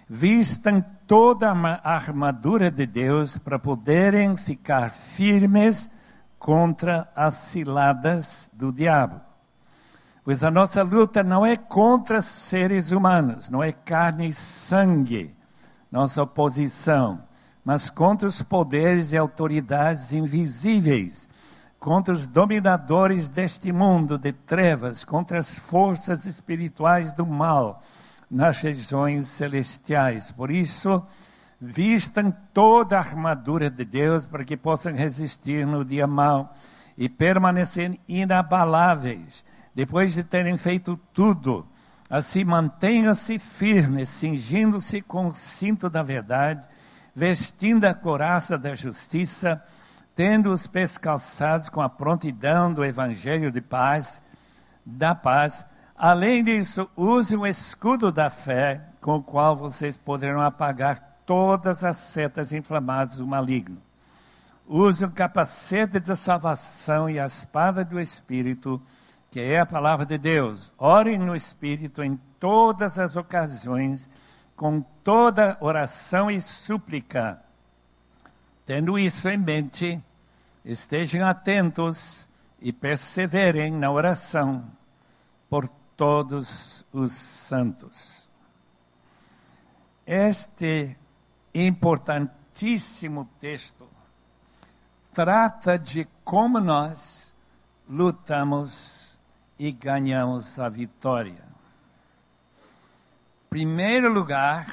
vistam 0.09 0.85
toda 1.07 1.51
a 1.51 1.95
armadura 1.95 2.71
de 2.71 2.87
Deus 2.87 3.37
para 3.39 3.59
poderem 3.59 4.37
ficar 4.37 4.91
firmes 4.91 5.91
contra 6.39 7.11
as 7.15 7.35
ciladas 7.35 8.51
do 8.53 8.73
diabo. 8.73 9.21
Pois 10.25 10.43
a 10.43 10.51
nossa 10.51 10.83
luta 10.83 11.23
não 11.23 11.45
é 11.45 11.57
contra 11.57 12.21
seres 12.21 12.91
humanos, 12.93 13.49
não 13.49 13.63
é 13.63 13.73
carne 13.73 14.29
e 14.29 14.33
sangue, 14.33 15.35
nossa 15.91 16.23
oposição, 16.23 17.21
mas 17.67 17.91
contra 17.91 18.29
os 18.29 18.43
poderes 18.43 19.13
e 19.13 19.17
autoridades 19.17 20.13
invisíveis, 20.13 21.29
contra 21.81 22.15
os 22.15 22.25
dominadores 22.25 23.29
deste 23.29 23.73
mundo 23.73 24.17
de 24.17 24.33
trevas, 24.33 25.05
contra 25.05 25.41
as 25.41 25.59
forças 25.59 26.27
espirituais 26.27 27.13
do 27.13 27.27
mal 27.27 27.83
nas 28.31 28.61
regiões 28.61 29.27
celestiais. 29.27 30.31
Por 30.31 30.49
isso, 30.49 31.03
vistam 31.61 32.33
toda 32.55 32.97
a 32.97 33.01
armadura 33.01 33.69
de 33.69 33.85
Deus 33.85 34.25
para 34.25 34.45
que 34.45 34.57
possam 34.57 34.95
resistir 34.95 35.67
no 35.67 35.85
dia 35.85 36.07
mau 36.07 36.55
e 36.97 37.09
permanecer 37.09 37.99
inabaláveis. 38.07 39.45
Depois 39.75 40.15
de 40.15 40.23
terem 40.23 40.57
feito 40.57 40.97
tudo, 41.13 41.67
assim 42.09 42.45
mantenham-se 42.45 43.41
firmes, 43.41 44.09
cingindo-se 44.09 45.03
com 45.03 45.27
o 45.27 45.33
cinto 45.33 45.91
da 45.91 46.05
verdade, 46.05 46.65
vestindo 47.17 47.85
a 47.87 47.95
coraça 47.95 48.57
da 48.57 48.77
justiça, 48.77 49.61
tendo 50.15 50.53
os 50.53 50.69
pés 50.69 50.97
calçados 50.97 51.69
com 51.69 51.81
a 51.81 51.89
prontidão 51.89 52.73
do 52.73 52.85
evangelho 52.85 53.51
de 53.51 53.61
paz, 53.61 54.23
da 54.85 55.17
paz, 55.17 55.67
Além 55.99 56.45
disso, 56.45 56.89
use 56.95 57.35
o 57.35 57.47
escudo 57.47 58.13
da 58.13 58.29
fé, 58.29 58.83
com 59.01 59.17
o 59.17 59.23
qual 59.23 59.57
vocês 59.57 59.97
poderão 59.97 60.43
apagar 60.43 61.21
todas 61.25 61.83
as 61.83 61.97
setas 61.97 62.53
inflamadas 62.53 63.17
do 63.17 63.27
maligno. 63.27 63.81
Use 64.69 65.05
o 65.05 65.11
capacete 65.11 65.99
de 65.99 66.15
salvação 66.15 67.09
e 67.09 67.19
a 67.19 67.25
espada 67.25 67.83
do 67.83 67.99
Espírito, 67.99 68.81
que 69.31 69.41
é 69.41 69.61
a 69.61 69.65
palavra 69.65 70.05
de 70.05 70.19
Deus. 70.19 70.73
Orem 70.77 71.19
no 71.19 71.35
Espírito 71.35 72.03
em 72.03 72.21
todas 72.39 72.99
as 72.99 73.17
ocasiões, 73.17 74.11
com 74.57 74.81
toda 75.05 75.59
oração 75.61 76.31
e 76.31 76.41
súplica. 76.41 77.41
Tendo 78.65 78.99
isso 78.99 79.29
em 79.29 79.37
mente, 79.37 80.03
estejam 80.65 81.29
atentos 81.29 82.29
e 82.61 82.73
perseverem 82.73 83.71
na 83.71 83.91
oração 83.91 84.65
por 85.49 85.69
todos 85.97 86.85
os 86.93 87.13
santos. 87.13 88.29
Este 90.07 90.97
importantíssimo 91.55 93.29
texto 93.39 93.87
trata 95.13 95.79
de 95.79 96.07
como 96.25 96.59
nós 96.59 97.35
lutamos 97.89 99.19
e 99.59 99.71
ganhamos 99.71 100.59
a 100.59 100.69
vitória. 100.69 101.56
Primeiro 103.49 104.13
lugar, 104.13 104.67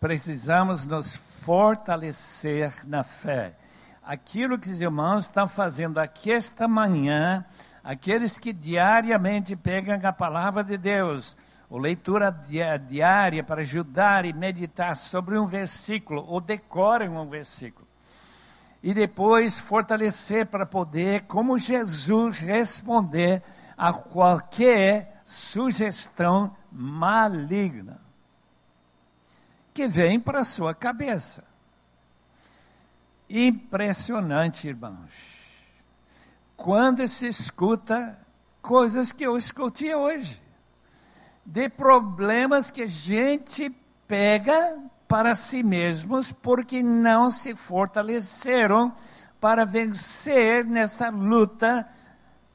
precisamos 0.00 0.86
nos 0.86 1.14
fortalecer 1.14 2.86
na 2.86 3.04
fé. 3.04 3.54
Aquilo 4.02 4.58
que 4.58 4.68
os 4.68 4.80
irmãos 4.80 5.24
estão 5.24 5.46
fazendo 5.46 5.98
aqui 5.98 6.32
esta 6.32 6.66
manhã 6.66 7.44
aqueles 7.82 8.38
que 8.38 8.52
diariamente 8.52 9.56
pegam 9.56 9.98
a 10.02 10.12
palavra 10.12 10.62
de 10.62 10.76
Deus, 10.76 11.36
ou 11.68 11.78
leitura 11.78 12.30
diária 12.88 13.42
para 13.42 13.62
ajudar 13.62 14.24
e 14.24 14.32
meditar 14.32 14.94
sobre 14.94 15.38
um 15.38 15.46
versículo, 15.46 16.24
ou 16.28 16.40
decoram 16.40 17.16
um 17.16 17.28
versículo. 17.28 17.86
E 18.82 18.92
depois 18.92 19.58
fortalecer 19.58 20.46
para 20.46 20.66
poder, 20.66 21.22
como 21.22 21.58
Jesus, 21.58 22.40
responder 22.40 23.42
a 23.76 23.92
qualquer 23.92 25.21
sugestão 25.24 26.56
maligna 26.70 28.00
que 29.74 29.88
vem 29.88 30.20
para 30.20 30.40
a 30.40 30.44
sua 30.44 30.74
cabeça. 30.74 31.44
Impressionante, 33.28 34.68
irmãos 34.68 35.42
quando 36.62 37.08
se 37.08 37.26
escuta 37.26 38.16
coisas 38.62 39.10
que 39.10 39.26
eu 39.26 39.36
escutei 39.36 39.92
hoje, 39.92 40.40
de 41.44 41.68
problemas 41.68 42.70
que 42.70 42.82
a 42.82 42.86
gente 42.86 43.68
pega 44.06 44.78
para 45.08 45.34
si 45.34 45.64
mesmos, 45.64 46.30
porque 46.30 46.80
não 46.80 47.32
se 47.32 47.56
fortaleceram 47.56 48.94
para 49.40 49.64
vencer 49.64 50.64
nessa 50.64 51.10
luta 51.10 51.84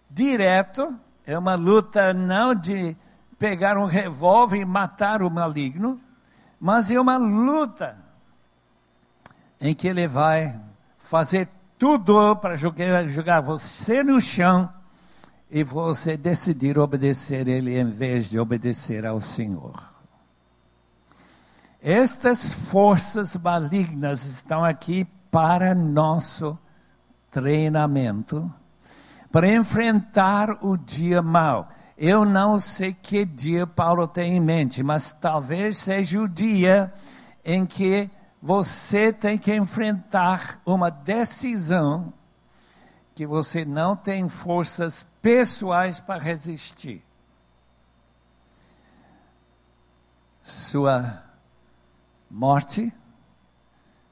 direto. 0.10 0.97
É 1.27 1.37
uma 1.37 1.55
luta 1.55 2.13
não 2.13 2.55
de 2.55 2.95
pegar 3.37 3.77
um 3.77 3.85
revólver 3.85 4.61
e 4.61 4.65
matar 4.65 5.21
o 5.21 5.29
maligno, 5.29 5.99
mas 6.57 6.89
é 6.89 6.97
uma 6.97 7.17
luta 7.17 7.97
em 9.59 9.75
que 9.75 9.89
ele 9.89 10.07
vai 10.07 10.57
fazer 10.97 11.49
tudo 11.77 12.33
para 12.37 12.55
jogar, 12.55 13.09
jogar 13.09 13.41
você 13.41 14.01
no 14.01 14.21
chão 14.21 14.71
e 15.51 15.65
você 15.65 16.15
decidir 16.15 16.79
obedecer 16.79 17.49
ele 17.49 17.77
em 17.77 17.89
vez 17.89 18.29
de 18.29 18.39
obedecer 18.39 19.05
ao 19.05 19.19
Senhor. 19.19 19.83
Estas 21.81 22.53
forças 22.53 23.35
malignas 23.35 24.23
estão 24.23 24.63
aqui 24.63 25.05
para 25.29 25.75
nosso 25.75 26.57
treinamento, 27.29 28.49
para 29.31 29.51
enfrentar 29.51 30.63
o 30.63 30.77
dia 30.77 31.21
mau. 31.21 31.69
Eu 31.97 32.23
não 32.23 32.59
sei 32.59 32.93
que 32.93 33.25
dia 33.25 33.65
Paulo 33.65 34.07
tem 34.07 34.37
em 34.37 34.39
mente, 34.39 34.83
mas 34.83 35.11
talvez 35.11 35.79
seja 35.79 36.21
o 36.21 36.27
dia 36.27 36.93
em 37.43 37.65
que 37.65 38.09
você 38.41 39.11
tem 39.11 39.37
que 39.37 39.53
enfrentar 39.53 40.61
uma 40.65 40.91
decisão 40.91 42.13
que 43.15 43.25
você 43.25 43.65
não 43.65 43.95
tem 43.95 44.29
forças 44.29 45.07
pessoais 45.23 45.99
para 45.99 46.21
resistir. 46.21 47.03
Sua 50.43 51.23
morte, 52.29 52.93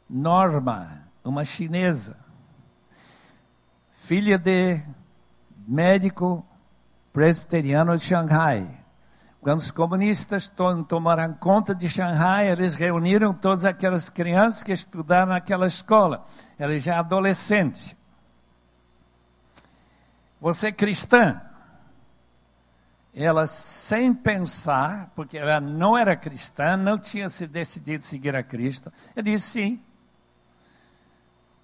Norma, 0.09 1.03
uma 1.23 1.45
chinesa, 1.45 2.17
filha 3.91 4.39
de 4.39 4.83
médico 5.67 6.45
presbiteriano 7.11 7.97
de 7.97 8.03
Xangai. 8.03 8.85
Quando 9.41 9.59
os 9.59 9.69
comunistas 9.69 10.51
tomaram 10.87 11.33
conta 11.33 11.75
de 11.75 11.87
Xangai, 11.87 12.49
eles 12.51 12.73
reuniram 12.73 13.31
todas 13.31 13.63
aquelas 13.63 14.09
crianças 14.09 14.63
que 14.63 14.71
estudaram 14.71 15.27
naquela 15.27 15.67
escola. 15.67 16.25
Ela 16.57 16.79
já 16.79 16.99
adolescente. 16.99 17.95
Você 20.41 20.67
é 20.67 20.71
cristã? 20.71 21.41
Ela, 23.13 23.47
sem 23.47 24.13
pensar, 24.13 25.11
porque 25.15 25.37
ela 25.37 25.61
não 25.61 25.97
era 25.97 26.15
cristã, 26.15 26.75
não 26.75 26.97
tinha 26.97 27.29
se 27.29 27.47
decidido 27.47 28.03
seguir 28.03 28.35
a 28.35 28.43
Cristo, 28.43 28.91
ela 29.15 29.23
disse 29.23 29.47
sim. 29.47 29.83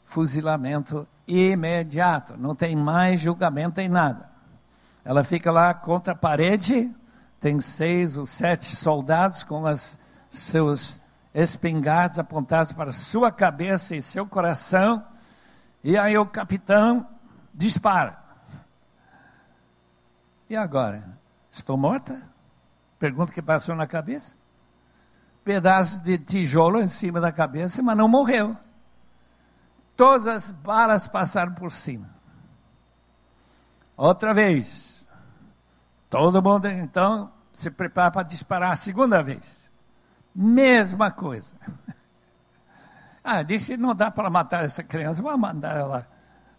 Fuzilamento 0.06 1.08
imediato, 1.40 2.36
não 2.38 2.56
tem 2.56 2.76
mais 2.76 3.20
julgamento 3.20 3.80
em 3.80 3.88
nada. 3.88 4.30
Ela 5.04 5.24
fica 5.24 5.52
lá 5.52 5.74
contra 5.74 6.14
a 6.14 6.16
parede, 6.16 6.94
tem 7.40 7.60
seis 7.62 8.18
ou 8.18 8.26
sete 8.26 8.76
soldados 8.76 9.44
com 9.44 9.66
as 9.66 9.98
seus 10.30 11.02
espingardas 11.34 12.20
apontados 12.20 12.72
para 12.72 12.92
sua 12.92 13.32
cabeça 13.32 13.96
e 13.96 14.02
seu 14.02 14.28
coração, 14.28 15.04
e 15.84 15.98
aí 15.98 16.18
o 16.18 16.26
capitão 16.26 17.08
dispara. 17.54 18.20
E 20.50 20.56
agora? 20.56 21.18
Estou 21.50 21.78
morta? 21.78 22.22
Pergunta 23.00 23.32
que 23.32 23.42
passou 23.42 23.76
na 23.76 23.88
cabeça. 23.88 24.38
Pedaço 25.44 26.02
de 26.02 26.18
tijolo 26.18 26.82
em 26.82 26.88
cima 26.88 27.20
da 27.20 27.32
cabeça, 27.32 27.82
mas 27.82 27.98
não 27.98 28.08
morreu. 28.08 28.56
Todas 30.02 30.26
as 30.26 30.50
balas 30.50 31.08
passaram 31.08 31.54
por 31.54 31.72
cima. 31.72 32.10
Outra 33.96 34.34
vez. 34.34 35.08
Todo 36.10 36.42
mundo 36.42 36.68
então 36.68 37.32
se 37.54 37.70
prepara 37.70 38.10
para 38.10 38.24
disparar 38.24 38.72
a 38.72 38.76
segunda 38.76 39.22
vez. 39.22 39.70
Mesma 40.34 41.12
coisa. 41.12 41.56
ah, 43.24 43.44
disse: 43.44 43.78
não 43.78 43.94
dá 43.94 44.10
para 44.10 44.28
matar 44.28 44.64
essa 44.64 44.84
criança, 44.84 45.22
vamos 45.22 45.40
mandar 45.40 45.78
ela 45.78 46.08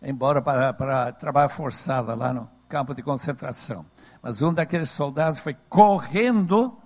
embora 0.00 0.40
para, 0.40 0.72
para 0.72 1.10
trabalho 1.10 1.50
forçado 1.50 2.14
lá 2.14 2.32
no 2.32 2.48
campo 2.68 2.94
de 2.94 3.02
concentração. 3.02 3.84
Mas 4.22 4.40
um 4.40 4.54
daqueles 4.54 4.92
soldados 4.92 5.40
foi 5.40 5.56
correndo 5.68 6.78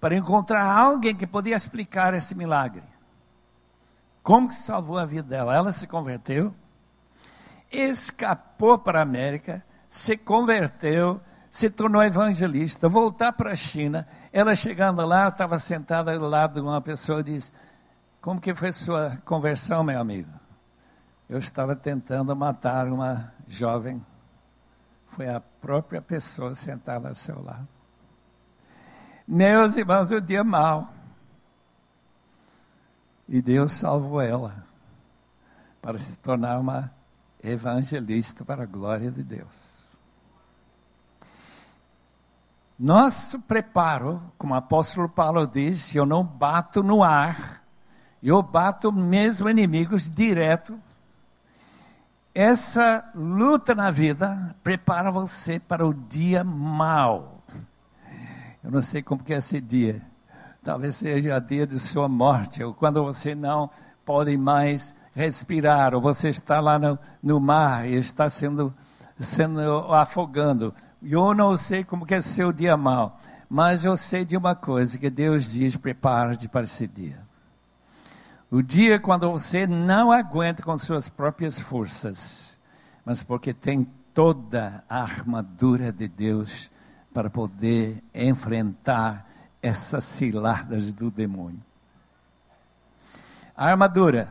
para 0.00 0.16
encontrar 0.16 0.64
alguém 0.64 1.14
que 1.14 1.26
podia 1.26 1.54
explicar 1.54 2.14
esse 2.14 2.34
milagre. 2.34 2.93
Como 4.24 4.48
que 4.48 4.54
salvou 4.54 4.98
a 4.98 5.04
vida 5.04 5.28
dela? 5.28 5.54
Ela 5.54 5.70
se 5.70 5.86
converteu, 5.86 6.54
escapou 7.70 8.78
para 8.78 9.00
a 9.00 9.02
América, 9.02 9.62
se 9.86 10.16
converteu, 10.16 11.20
se 11.50 11.68
tornou 11.68 12.02
evangelista, 12.02 12.88
voltar 12.88 13.34
para 13.34 13.52
a 13.52 13.54
China. 13.54 14.08
Ela 14.32 14.54
chegando 14.54 15.04
lá, 15.04 15.28
estava 15.28 15.58
sentada 15.58 16.10
ao 16.10 16.20
lado 16.22 16.54
de 16.54 16.60
uma 16.62 16.80
pessoa 16.80 17.20
e 17.20 17.24
disse: 17.24 17.52
Como 18.22 18.40
que 18.40 18.54
foi 18.54 18.72
sua 18.72 19.18
conversão, 19.26 19.84
meu 19.84 20.00
amigo? 20.00 20.30
Eu 21.28 21.38
estava 21.38 21.76
tentando 21.76 22.34
matar 22.34 22.88
uma 22.88 23.30
jovem. 23.46 24.04
Foi 25.08 25.28
a 25.28 25.38
própria 25.38 26.00
pessoa 26.00 26.54
sentada 26.54 27.10
ao 27.10 27.14
seu 27.14 27.42
lado. 27.42 27.68
Meus 29.28 29.76
irmãos, 29.76 30.10
o 30.10 30.18
dia 30.18 30.42
mal. 30.42 31.03
E 33.28 33.40
Deus 33.40 33.72
salvou 33.72 34.20
ela 34.20 34.64
para 35.80 35.98
se 35.98 36.14
tornar 36.16 36.58
uma 36.58 36.90
evangelista 37.42 38.44
para 38.44 38.62
a 38.62 38.66
glória 38.66 39.10
de 39.10 39.22
Deus. 39.22 39.74
Nosso 42.78 43.38
preparo, 43.40 44.20
como 44.36 44.52
o 44.52 44.56
apóstolo 44.56 45.08
Paulo 45.08 45.46
diz, 45.46 45.94
eu 45.94 46.04
não 46.04 46.24
bato 46.24 46.82
no 46.82 47.04
ar, 47.04 47.62
eu 48.22 48.42
bato 48.42 48.90
mesmo 48.90 49.48
inimigos 49.48 50.10
direto. 50.10 50.78
Essa 52.34 53.08
luta 53.14 53.74
na 53.74 53.90
vida 53.90 54.56
prepara 54.62 55.10
você 55.10 55.60
para 55.60 55.86
o 55.86 55.94
dia 55.94 56.42
mau. 56.42 57.42
Eu 58.62 58.70
não 58.70 58.82
sei 58.82 59.02
como 59.02 59.22
que 59.22 59.32
é 59.32 59.36
esse 59.36 59.60
dia. 59.60 60.02
Talvez 60.64 60.96
seja 60.96 61.36
o 61.36 61.40
dia 61.42 61.66
de 61.66 61.78
sua 61.78 62.08
morte, 62.08 62.64
ou 62.64 62.72
quando 62.72 63.04
você 63.04 63.34
não 63.34 63.68
pode 64.02 64.34
mais 64.34 64.96
respirar, 65.14 65.94
ou 65.94 66.00
você 66.00 66.30
está 66.30 66.58
lá 66.58 66.78
no, 66.78 66.98
no 67.22 67.38
mar 67.38 67.86
e 67.86 67.96
está 67.96 68.30
sendo, 68.30 68.74
sendo 69.18 69.60
afogando. 69.92 70.74
Eu 71.02 71.34
não 71.34 71.54
sei 71.58 71.84
como 71.84 72.06
que 72.06 72.14
é 72.14 72.22
seu 72.22 72.50
dia 72.50 72.78
mal, 72.78 73.20
mas 73.46 73.84
eu 73.84 73.94
sei 73.94 74.24
de 74.24 74.38
uma 74.38 74.54
coisa 74.54 74.96
que 74.96 75.10
Deus 75.10 75.52
diz: 75.52 75.76
prepara-te 75.76 76.48
para 76.48 76.64
esse 76.64 76.86
dia. 76.86 77.20
O 78.50 78.62
dia 78.62 78.98
quando 78.98 79.30
você 79.30 79.66
não 79.66 80.10
aguenta 80.10 80.62
com 80.62 80.78
suas 80.78 81.10
próprias 81.10 81.60
forças, 81.60 82.58
mas 83.04 83.22
porque 83.22 83.52
tem 83.52 83.86
toda 84.14 84.82
a 84.88 85.02
armadura 85.02 85.92
de 85.92 86.08
Deus 86.08 86.70
para 87.12 87.28
poder 87.28 88.02
enfrentar 88.14 89.33
essas 89.66 90.04
ciladas 90.04 90.92
do 90.92 91.10
demônio. 91.10 91.62
A 93.56 93.66
armadura, 93.66 94.28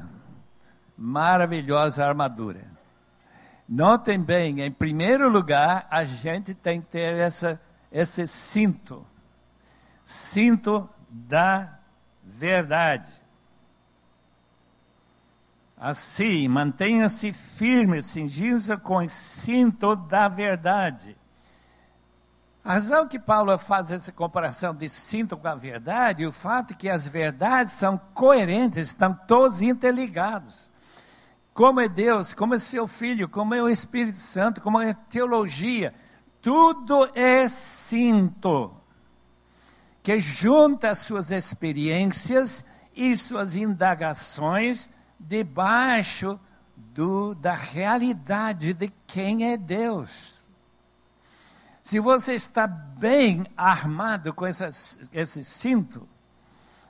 maravilhosa 0.98 2.06
armadura. 2.06 2.62
Notem 3.68 4.20
bem, 4.20 4.62
em 4.62 4.72
primeiro 4.72 5.30
lugar, 5.30 5.88
a 5.90 6.04
gente 6.04 6.54
tem 6.54 6.82
que 6.82 6.88
ter 6.88 7.18
essa, 7.18 7.60
esse 7.92 8.28
cinto 8.28 9.06
cinto 10.04 10.90
da 11.10 11.80
verdade. 12.24 13.12
Assim, 15.78 16.48
mantenha-se 16.48 17.34
firme, 17.34 18.02
cingindo-se 18.02 18.76
com 18.78 18.98
o 18.98 19.10
cinto 19.10 19.96
da 19.96 20.28
verdade. 20.28 21.18
A 22.64 22.74
razão 22.74 23.08
que 23.08 23.20
Paulo 23.20 23.58
faz 23.58 23.92
essa 23.92 24.12
comparação 24.12 24.74
de 24.74 24.88
cinto 24.88 25.36
com 25.36 25.48
a 25.48 25.56
verdade, 25.56 26.26
o 26.26 26.32
fato 26.32 26.74
é 26.74 26.78
que 26.78 26.90
as 26.90 27.08
verdades 27.08 27.74
são 27.74 27.98
coerentes, 28.14 28.88
estão 28.88 29.14
todos 29.28 29.62
interligados 29.62 30.72
como 31.54 31.80
é 31.80 31.88
Deus, 31.88 32.34
como 32.34 32.56
é 32.56 32.58
seu 32.58 32.88
Filho, 32.88 33.30
como 33.30 33.54
é 33.54 33.62
o 33.62 33.70
Espírito 33.70 34.18
Santo, 34.18 34.60
como 34.60 34.82
é 34.82 34.90
a 34.90 34.94
teologia. 34.94 35.94
Tudo 36.42 37.10
é 37.14 37.48
cinto 37.48 38.74
que 40.02 40.20
junta 40.20 40.90
as 40.90 41.00
suas 41.00 41.32
experiências 41.32 42.66
e 42.94 43.16
suas 43.16 43.56
indagações 43.56 44.90
debaixo 45.18 46.38
do, 46.76 47.34
da 47.36 47.54
realidade 47.54 48.74
de 48.74 48.92
quem 49.08 49.54
é 49.54 49.56
Deus. 49.56 50.43
Se 51.84 52.00
você 52.00 52.34
está 52.34 52.66
bem 52.66 53.46
armado 53.58 54.34
com 54.34 54.46
essa, 54.46 54.70
esse 55.12 55.44
cinto, 55.44 56.08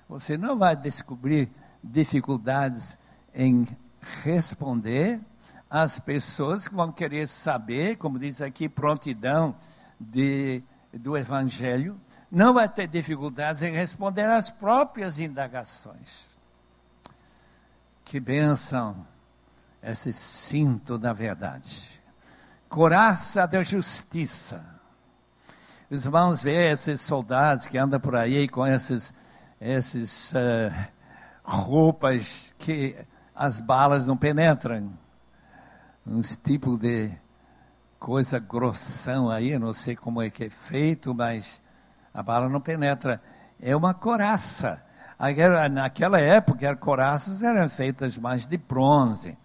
você 0.08 0.38
não 0.38 0.56
vai 0.56 0.76
descobrir 0.76 1.50
dificuldades 1.84 3.00
em 3.34 3.68
responder 4.22 5.20
às 5.68 5.98
pessoas 5.98 6.68
que 6.68 6.76
vão 6.76 6.92
querer 6.92 7.28
saber, 7.28 7.98
como 7.98 8.20
diz 8.20 8.40
aqui, 8.40 8.70
prontidão 8.70 9.56
de, 10.00 10.62
do 10.94 11.18
Evangelho, 11.18 12.00
não 12.30 12.54
vai 12.54 12.70
ter 12.70 12.88
dificuldades 12.88 13.64
em 13.64 13.72
responder 13.72 14.26
às 14.26 14.52
próprias 14.52 15.20
indagações. 15.20 16.38
Que 18.06 18.20
bênção 18.20 19.08
esse 19.82 20.14
cinto 20.14 21.00
da 21.00 21.14
verdade. 21.14 21.90
Coraça 22.70 23.48
da 23.48 23.64
justiça. 23.64 24.73
Os 25.94 26.06
irmãos 26.06 26.44
esses 26.44 27.02
soldados 27.02 27.68
que 27.68 27.78
andam 27.78 28.00
por 28.00 28.16
aí 28.16 28.48
com 28.48 28.66
esses, 28.66 29.14
esses 29.62 30.34
uh, 30.34 30.90
roupas 31.44 32.52
que 32.58 32.96
as 33.36 33.60
balas 33.60 34.08
não 34.08 34.18
penetram. 34.18 34.92
Uns 36.04 36.36
tipo 36.36 36.80
de 36.80 37.12
coisa 38.00 38.40
grossão 38.40 39.30
aí, 39.30 39.56
não 39.60 39.72
sei 39.72 39.96
como 39.96 40.20
é 40.20 40.32
que 40.32 40.46
é 40.46 40.50
feito, 40.50 41.14
mas 41.14 41.62
a 42.12 42.24
bala 42.24 42.50
não 42.50 42.60
penetra. 42.60 43.22
É 43.62 43.76
uma 43.76 43.94
coraça. 43.94 44.84
Naquela 45.72 46.20
época, 46.20 46.72
as 46.72 46.80
coraças 46.80 47.44
eram 47.44 47.70
feitas 47.70 48.18
mais 48.18 48.48
de 48.48 48.58
bronze. 48.58 49.38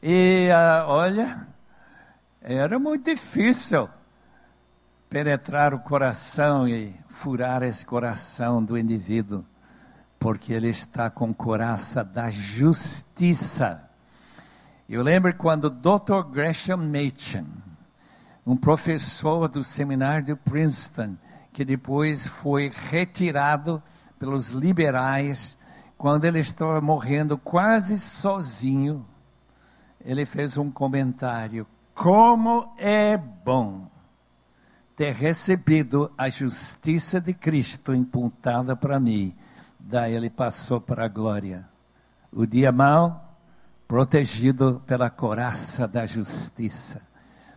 E 0.00 0.50
uh, 0.52 0.86
olha, 0.86 1.48
era 2.40 2.78
muito 2.78 3.10
difícil 3.10 3.90
penetrar 5.16 5.72
o 5.72 5.78
coração 5.78 6.68
e 6.68 6.94
furar 7.08 7.62
esse 7.62 7.86
coração 7.86 8.62
do 8.62 8.76
indivíduo, 8.76 9.42
porque 10.18 10.52
ele 10.52 10.68
está 10.68 11.08
com 11.08 11.32
coraça 11.32 12.04
da 12.04 12.28
justiça. 12.28 13.82
Eu 14.86 15.02
lembro 15.02 15.34
quando 15.34 15.64
o 15.64 15.70
Dr. 15.70 16.20
Gresham 16.30 16.76
Machen, 16.76 17.46
um 18.46 18.54
professor 18.58 19.48
do 19.48 19.64
seminário 19.64 20.26
de 20.26 20.34
Princeton, 20.34 21.16
que 21.50 21.64
depois 21.64 22.26
foi 22.26 22.70
retirado 22.70 23.82
pelos 24.18 24.50
liberais, 24.50 25.56
quando 25.96 26.26
ele 26.26 26.40
estava 26.40 26.78
morrendo 26.82 27.38
quase 27.38 27.98
sozinho, 27.98 29.02
ele 30.04 30.26
fez 30.26 30.58
um 30.58 30.70
comentário: 30.70 31.66
Como 31.94 32.70
é 32.76 33.16
bom 33.16 33.95
ter 34.96 35.12
recebido 35.14 36.10
a 36.16 36.28
justiça 36.28 37.20
de 37.20 37.34
Cristo 37.34 37.94
imputada 37.94 38.74
para 38.74 38.98
mim. 38.98 39.36
Daí 39.78 40.14
ele 40.14 40.30
passou 40.30 40.80
para 40.80 41.04
a 41.04 41.08
glória. 41.08 41.68
O 42.32 42.46
dia 42.46 42.72
mau, 42.72 43.38
protegido 43.86 44.82
pela 44.86 45.10
coraça 45.10 45.86
da 45.86 46.06
justiça. 46.06 47.02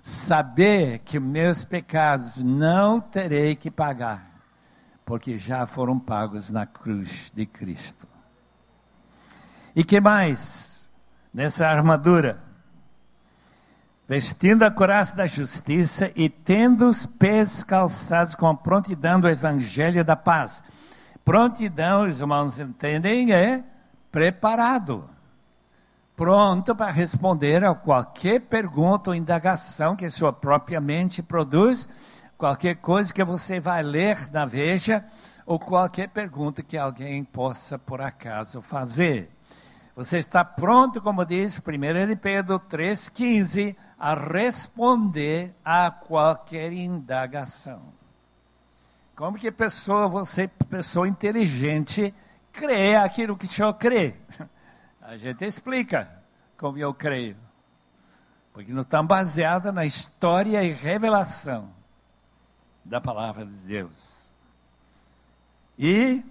Saber 0.04 0.99
que 0.99 1.19
meus 1.19 1.63
pecados 1.63 2.38
não 2.38 2.99
terei 2.99 3.56
que 3.56 3.71
pagar, 3.71 4.43
porque 5.06 5.38
já 5.38 5.65
foram 5.65 5.99
pagos 5.99 6.52
na 6.52 6.65
cruz 6.65 7.32
de 7.34 7.45
Cristo. 7.45 8.08
E 9.75 9.84
que 9.84 9.99
mais? 9.99 10.80
nessa 11.34 11.67
armadura, 11.67 12.41
vestindo 14.10 14.63
a 14.63 14.72
coraça 14.72 15.15
da 15.15 15.28
justiça 15.28 16.12
e 16.15 16.28
tendo 16.28 16.88
os 16.88 17.06
pés 17.06 17.63
calçados 17.63 18.34
com 18.34 18.48
a 18.48 18.56
prontidão 18.56 19.22
do 19.22 19.30
evangelho 19.30 20.04
da 20.04 20.15
paz. 20.15 20.63
Prontidão, 21.24 22.08
os 22.08 22.19
irmãos 22.19 22.58
entendem, 22.58 23.32
é 23.32 23.63
preparado. 24.12 25.08
Pronto 26.15 26.76
para 26.76 26.91
responder 26.91 27.63
a 27.63 27.76
qualquer 27.76 28.41
pergunta 28.41 29.12
ou 29.12 29.15
indagação 29.15 29.95
que 29.95 30.10
sua 30.10 30.34
própria 30.34 30.82
mente 30.82 31.22
produz, 31.22 31.88
qualquer 32.36 32.78
coisa 32.78 33.13
que 33.13 33.24
você 33.24 33.60
vai 33.60 33.84
ler 33.84 34.32
na 34.32 34.43
Veja, 34.43 35.06
ou 35.45 35.60
qualquer 35.60 36.10
pergunta 36.10 36.63
que 36.63 36.76
alguém 36.76 37.24
possa 37.24 37.78
por 37.78 38.02
acaso 38.02 38.60
fazer. 38.60 39.30
Você 39.95 40.17
está 40.17 40.43
pronto, 40.43 41.00
como 41.00 41.24
diz 41.26 41.60
1 41.60 42.08
de 42.08 42.15
Pedro 42.15 42.60
3,15, 42.60 43.76
a 43.99 44.15
responder 44.15 45.53
a 45.63 45.91
qualquer 45.91 46.71
indagação. 46.71 47.81
Como 49.15 49.38
que 49.38 49.51
pessoa, 49.51 50.07
você, 50.07 50.47
pessoa 50.47 51.07
inteligente, 51.07 52.13
crê 52.53 52.95
aquilo 52.95 53.35
que 53.35 53.45
o 53.45 53.49
senhor 53.49 53.73
crê? 53.73 54.15
A 55.01 55.17
gente 55.17 55.43
explica 55.43 56.07
como 56.55 56.77
eu 56.77 56.93
creio. 56.93 57.35
Porque 58.53 58.71
não 58.71 58.83
está 58.83 59.01
baseada 59.01 59.71
na 59.71 59.83
história 59.83 60.63
e 60.63 60.71
revelação 60.71 61.71
da 62.85 63.01
palavra 63.01 63.43
de 63.43 63.57
Deus. 63.62 64.29
E 65.77 66.23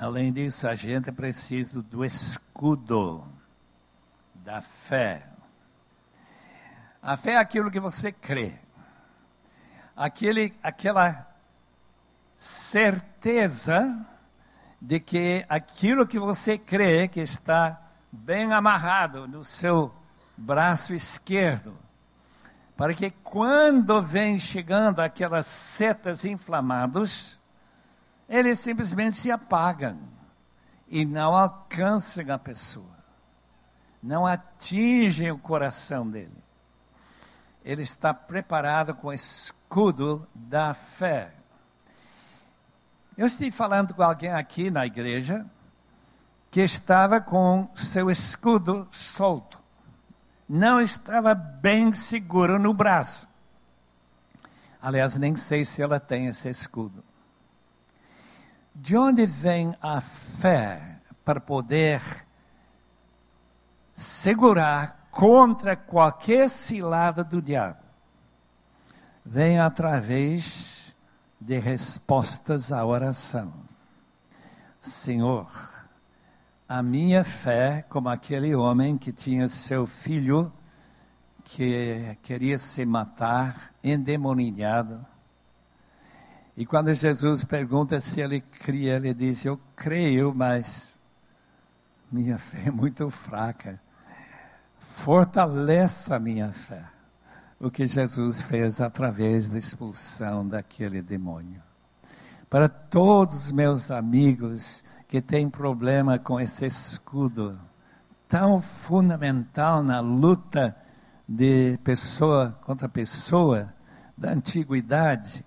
Além 0.00 0.32
disso, 0.32 0.68
a 0.68 0.76
gente 0.76 1.10
precisa 1.10 1.82
do 1.82 2.04
escudo 2.04 3.24
da 4.32 4.62
fé. 4.62 5.26
A 7.08 7.16
fé 7.16 7.32
é 7.32 7.36
aquilo 7.38 7.70
que 7.70 7.80
você 7.80 8.12
crê. 8.12 8.52
Aquele, 9.96 10.54
aquela 10.62 11.26
certeza 12.36 14.06
de 14.78 15.00
que 15.00 15.42
aquilo 15.48 16.06
que 16.06 16.18
você 16.18 16.58
crê 16.58 17.08
que 17.08 17.20
está 17.20 17.80
bem 18.12 18.52
amarrado 18.52 19.26
no 19.26 19.42
seu 19.42 19.90
braço 20.36 20.92
esquerdo, 20.92 21.78
para 22.76 22.92
que 22.92 23.10
quando 23.10 24.02
vem 24.02 24.38
chegando 24.38 25.00
aquelas 25.00 25.46
setas 25.46 26.26
inflamadas, 26.26 27.40
eles 28.28 28.58
simplesmente 28.58 29.16
se 29.16 29.30
apagam 29.30 29.98
e 30.86 31.06
não 31.06 31.34
alcançam 31.34 32.30
a 32.30 32.38
pessoa, 32.38 32.98
não 34.02 34.26
atingem 34.26 35.30
o 35.30 35.38
coração 35.38 36.06
dele. 36.06 36.47
Ele 37.64 37.82
está 37.82 38.14
preparado 38.14 38.94
com 38.94 39.08
o 39.08 39.12
escudo 39.12 40.26
da 40.34 40.74
fé. 40.74 41.32
Eu 43.16 43.26
estive 43.26 43.50
falando 43.50 43.94
com 43.94 44.02
alguém 44.02 44.30
aqui 44.30 44.70
na 44.70 44.86
igreja 44.86 45.44
que 46.50 46.60
estava 46.60 47.20
com 47.20 47.68
seu 47.74 48.10
escudo 48.10 48.88
solto, 48.90 49.60
não 50.48 50.80
estava 50.80 51.34
bem 51.34 51.92
seguro 51.92 52.58
no 52.58 52.72
braço. 52.72 53.28
Aliás, 54.80 55.18
nem 55.18 55.36
sei 55.36 55.64
se 55.64 55.82
ela 55.82 56.00
tem 56.00 56.28
esse 56.28 56.48
escudo. 56.48 57.04
De 58.74 58.96
onde 58.96 59.26
vem 59.26 59.76
a 59.82 60.00
fé 60.00 60.96
para 61.24 61.40
poder 61.40 62.00
segurar 63.92 64.97
contra 65.18 65.74
qualquer 65.74 66.48
cilada 66.48 67.24
do 67.24 67.42
diabo? 67.42 67.82
Vem 69.26 69.58
através 69.58 70.94
de 71.40 71.58
respostas 71.58 72.70
à 72.70 72.86
oração. 72.86 73.52
Senhor, 74.80 75.50
a 76.68 76.84
minha 76.84 77.24
fé, 77.24 77.84
como 77.88 78.08
aquele 78.08 78.54
homem 78.54 78.96
que 78.96 79.12
tinha 79.12 79.48
seu 79.48 79.88
filho 79.88 80.52
que 81.42 82.16
queria 82.22 82.56
se 82.56 82.86
matar, 82.86 83.74
endemoniado, 83.82 85.04
e 86.56 86.64
quando 86.64 86.94
Jesus 86.94 87.42
pergunta 87.42 87.98
se 87.98 88.20
ele 88.20 88.40
cria, 88.40 88.94
ele 88.94 89.12
diz: 89.12 89.44
Eu 89.44 89.58
creio, 89.74 90.32
mas 90.32 90.96
minha 92.08 92.38
fé 92.38 92.68
é 92.68 92.70
muito 92.70 93.10
fraca. 93.10 93.80
Fortaleça 94.98 96.16
a 96.16 96.18
minha 96.18 96.52
fé. 96.52 96.82
O 97.60 97.70
que 97.70 97.86
Jesus 97.86 98.42
fez 98.42 98.80
através 98.80 99.48
da 99.48 99.56
expulsão 99.56 100.46
daquele 100.46 101.00
demônio. 101.00 101.62
Para 102.50 102.68
todos 102.68 103.46
os 103.46 103.52
meus 103.52 103.92
amigos 103.92 104.84
que 105.06 105.22
têm 105.22 105.48
problema 105.48 106.18
com 106.18 106.40
esse 106.40 106.66
escudo 106.66 107.58
tão 108.28 108.60
fundamental 108.60 109.84
na 109.84 110.00
luta 110.00 110.76
de 111.28 111.78
pessoa 111.84 112.58
contra 112.62 112.88
pessoa 112.88 113.72
da 114.16 114.32
antiguidade, 114.32 115.46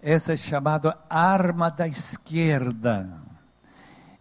essa 0.00 0.34
é 0.34 0.36
chamada 0.36 0.96
arma 1.10 1.70
da 1.70 1.88
esquerda. 1.88 3.20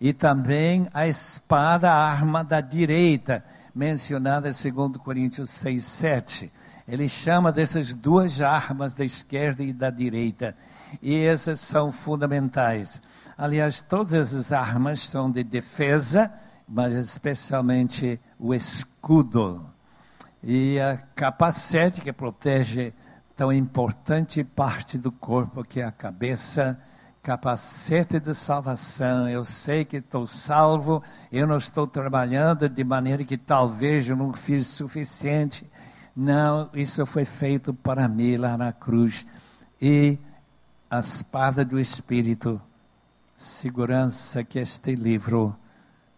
E 0.01 0.11
também 0.11 0.87
a 0.91 1.07
espada, 1.07 1.91
a 1.91 2.11
arma 2.11 2.43
da 2.43 2.59
direita, 2.59 3.43
mencionada 3.75 4.49
em 4.49 4.71
2 4.71 4.97
Coríntios 4.97 5.49
6, 5.49 5.85
7. 5.85 6.53
Ele 6.87 7.09
chama 7.09 7.51
dessas 7.51 7.93
duas 7.93 8.41
armas 8.41 8.95
da 8.95 9.03
esquerda 9.03 9.61
e 9.61 9.73
da 9.73 9.89
direita. 9.89 10.55
E 11.01 11.17
essas 11.17 11.59
são 11.59 11.91
fundamentais. 11.91 13.01
Aliás, 13.37 13.81
todas 13.81 14.33
as 14.33 14.51
armas 14.53 15.01
são 15.01 15.29
de 15.29 15.43
defesa, 15.43 16.31
mas 16.67 16.93
especialmente 16.93 18.19
o 18.39 18.53
escudo. 18.53 19.65
E 20.41 20.79
a 20.79 20.97
capacete 21.15 22.01
que 22.01 22.13
protege 22.13 22.93
tão 23.35 23.51
importante 23.51 24.43
parte 24.43 24.97
do 24.97 25.11
corpo 25.11 25.63
que 25.63 25.81
é 25.81 25.83
a 25.83 25.91
cabeça, 25.91 26.79
capacete 27.25 28.19
de 28.19 28.35
salvação. 28.35 29.27
Eu 29.27 29.43
sei 29.43 29.83
que 29.83 29.97
estou 29.97 30.27
salvo, 30.27 31.01
eu 31.31 31.47
não 31.47 31.57
estou 31.57 31.87
trabalhando 31.87 32.69
de 32.69 32.83
maneira 32.83 33.23
que 33.23 33.35
talvez 33.35 34.07
eu 34.07 34.15
não 34.15 34.31
fiz 34.31 34.67
suficiente. 34.67 35.67
Não, 36.15 36.69
isso 36.71 37.03
foi 37.03 37.25
feito 37.25 37.73
para 37.73 38.07
mim 38.07 38.37
lá 38.37 38.55
na 38.55 38.71
cruz. 38.71 39.25
E 39.81 40.19
a 40.87 40.99
espada 40.99 41.65
do 41.65 41.79
Espírito, 41.79 42.61
segurança 43.35 44.43
que 44.43 44.59
este 44.59 44.93
livro 44.93 45.55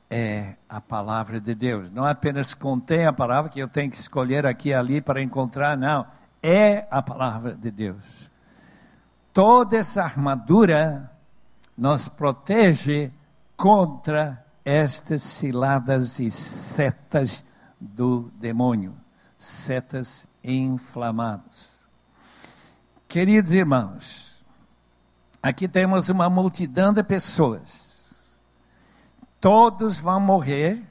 é 0.10 0.56
a 0.68 0.82
palavra 0.82 1.40
de 1.40 1.56
Deus. 1.56 1.90
Não 1.90 2.04
apenas 2.04 2.54
contém 2.54 3.06
a 3.06 3.14
palavra 3.14 3.50
que 3.50 3.62
eu 3.62 3.70
tenho 3.70 3.90
que 3.90 3.98
escolher 3.98 4.46
aqui 4.46 4.70
e 4.70 4.74
ali 4.74 5.00
para 5.00 5.22
encontrar, 5.22 5.78
não 5.78 6.06
é 6.44 6.86
a 6.92 7.02
palavra 7.02 7.56
de 7.56 7.72
Deus. 7.72 8.30
Toda 9.38 9.78
essa 9.78 10.02
armadura 10.02 11.12
nos 11.78 12.10
protege 12.10 13.14
contra 13.56 14.44
estas 14.66 15.22
ciladas 15.22 16.20
e 16.20 16.32
setas 16.32 17.46
do 17.80 18.32
demônio, 18.40 18.98
setas 19.38 20.28
inflamadas. 20.44 21.80
Queridos 23.08 23.52
irmãos, 23.52 24.44
aqui 25.40 25.68
temos 25.68 26.10
uma 26.10 26.32
multidão 26.32 26.92
de 26.92 27.04
pessoas. 27.04 28.12
Todos 29.40 30.00
vão 30.00 30.20
morrer 30.20 30.84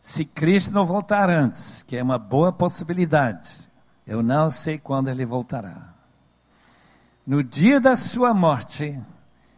se 0.00 0.24
Cristo 0.24 0.72
não 0.72 0.84
voltar 0.84 1.30
antes, 1.30 1.84
que 1.84 1.96
é 1.96 2.02
uma 2.02 2.18
boa 2.18 2.52
possibilidade. 2.52 3.70
Eu 4.04 4.24
não 4.24 4.50
sei 4.50 4.76
quando 4.76 5.06
ele 5.06 5.24
voltará. 5.24 5.91
No 7.24 7.40
dia 7.40 7.78
da 7.78 7.94
sua 7.94 8.34
morte, 8.34 9.00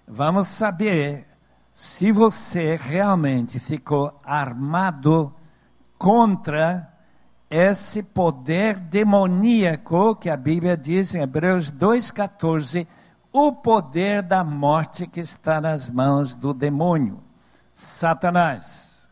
vamos 0.06 0.48
saber 0.48 1.26
se 1.72 2.12
você 2.12 2.76
realmente 2.76 3.58
ficou 3.58 4.20
armado 4.22 5.34
contra 5.96 6.92
esse 7.48 8.02
poder 8.02 8.78
demoníaco 8.78 10.14
que 10.14 10.28
a 10.28 10.36
Bíblia 10.36 10.76
diz 10.76 11.14
em 11.14 11.22
Hebreus 11.22 11.72
2,14, 11.72 12.86
o 13.32 13.50
poder 13.50 14.20
da 14.20 14.44
morte 14.44 15.06
que 15.06 15.20
está 15.20 15.58
nas 15.58 15.88
mãos 15.88 16.36
do 16.36 16.52
demônio, 16.52 17.18
Satanás. 17.74 19.08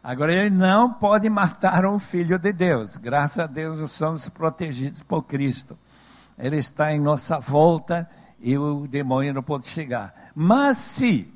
Agora, 0.00 0.32
ele 0.32 0.50
não 0.50 0.92
pode 0.92 1.28
matar 1.28 1.84
um 1.84 1.98
filho 1.98 2.38
de 2.38 2.52
Deus. 2.52 2.96
Graças 2.96 3.40
a 3.40 3.46
Deus, 3.48 3.90
somos 3.90 4.28
protegidos 4.28 5.02
por 5.02 5.24
Cristo. 5.24 5.76
Ele 6.38 6.56
está 6.56 6.92
em 6.92 7.00
nossa 7.00 7.38
volta 7.38 8.08
e 8.40 8.56
o 8.56 8.86
demônio 8.86 9.34
não 9.34 9.42
pode 9.42 9.66
chegar. 9.66 10.14
Mas 10.34 10.78
se 10.78 11.32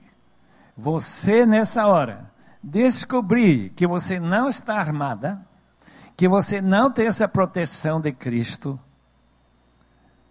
você, 0.77 1.47
nessa 1.47 1.87
hora, 1.87 2.31
descobrir 2.63 3.71
que 3.71 3.87
você 3.87 4.19
não 4.19 4.49
está 4.49 4.77
armada, 4.79 5.41
que 6.17 6.29
você 6.29 6.61
não 6.61 6.91
tem 6.91 7.07
essa 7.07 7.29
proteção 7.29 8.01
de 8.01 8.13
Cristo, 8.13 8.79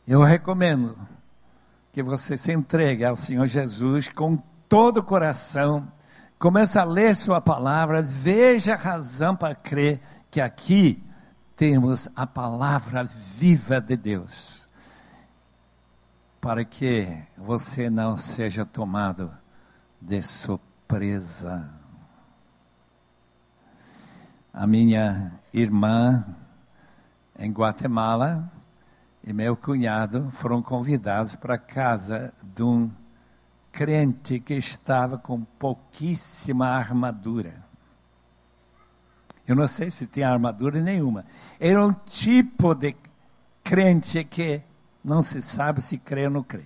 eu 0.07 0.21
recomendo 0.21 0.97
que 1.91 2.03
você 2.03 2.37
se 2.37 2.51
entregue 2.51 3.05
ao 3.05 3.15
Senhor 3.15 3.47
Jesus 3.47 4.09
com 4.09 4.37
todo 4.67 4.97
o 4.97 5.03
coração 5.03 5.87
Começa 6.37 6.81
a 6.81 6.85
ler 6.85 7.15
Sua 7.15 7.39
palavra, 7.39 8.01
veja 8.01 8.73
a 8.73 8.77
razão 8.77 9.35
para 9.35 9.55
crer 9.55 9.99
que 10.29 10.41
aqui 10.41 11.01
temos 11.55 12.09
a 12.15 12.27
palavra 12.27 13.03
viva 13.03 13.79
de 13.79 13.95
Deus. 13.95 14.54
Para 16.45 16.63
que 16.63 17.07
você 17.35 17.89
não 17.89 18.15
seja 18.15 18.63
tomado 18.63 19.35
de 19.99 20.21
surpresa. 20.21 21.67
A 24.53 24.67
minha 24.67 25.39
irmã 25.51 26.23
em 27.39 27.51
Guatemala 27.51 28.47
e 29.23 29.33
meu 29.33 29.57
cunhado 29.57 30.29
foram 30.33 30.61
convidados 30.61 31.35
para 31.35 31.55
a 31.55 31.57
casa 31.57 32.31
de 32.43 32.61
um 32.61 32.91
crente 33.71 34.39
que 34.39 34.53
estava 34.53 35.17
com 35.17 35.43
pouquíssima 35.43 36.67
armadura. 36.67 37.55
Eu 39.47 39.55
não 39.55 39.65
sei 39.65 39.89
se 39.89 40.05
tinha 40.05 40.29
armadura 40.29 40.79
nenhuma. 40.79 41.25
Era 41.59 41.83
um 41.83 41.91
tipo 41.91 42.75
de 42.75 42.95
crente 43.63 44.23
que 44.23 44.61
não 45.05 45.21
se 45.21 45.41
sabe 45.41 45.81
se 45.81 45.97
crê 45.97 46.25
ou 46.25 46.31
não 46.31 46.43
crê. 46.43 46.65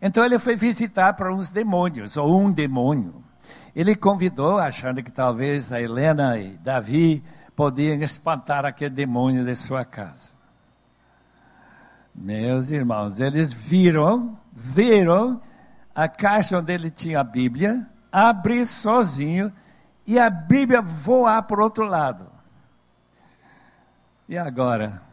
Então 0.00 0.24
ele 0.24 0.38
foi 0.38 0.54
visitar 0.54 1.14
para 1.14 1.34
uns 1.34 1.48
demônios, 1.48 2.16
ou 2.18 2.38
um 2.38 2.52
demônio. 2.52 3.24
Ele 3.74 3.96
convidou, 3.96 4.58
achando 4.58 5.02
que 5.02 5.10
talvez 5.10 5.72
a 5.72 5.80
Helena 5.80 6.36
e 6.38 6.58
Davi 6.58 7.24
podiam 7.54 8.00
espantar 8.02 8.66
aquele 8.66 8.94
demônio 8.94 9.44
de 9.44 9.56
sua 9.56 9.84
casa. 9.84 10.36
Meus 12.14 12.70
irmãos, 12.70 13.20
eles 13.20 13.52
viram, 13.52 14.38
viram 14.52 15.40
a 15.94 16.08
caixa 16.08 16.58
onde 16.58 16.72
ele 16.72 16.90
tinha 16.90 17.20
a 17.20 17.24
Bíblia, 17.24 17.86
abrir 18.12 18.66
sozinho 18.66 19.50
e 20.06 20.18
a 20.18 20.28
Bíblia 20.28 20.82
voar 20.82 21.42
para 21.42 21.60
o 21.60 21.64
outro 21.64 21.84
lado. 21.84 22.30
E 24.28 24.36
agora? 24.36 25.06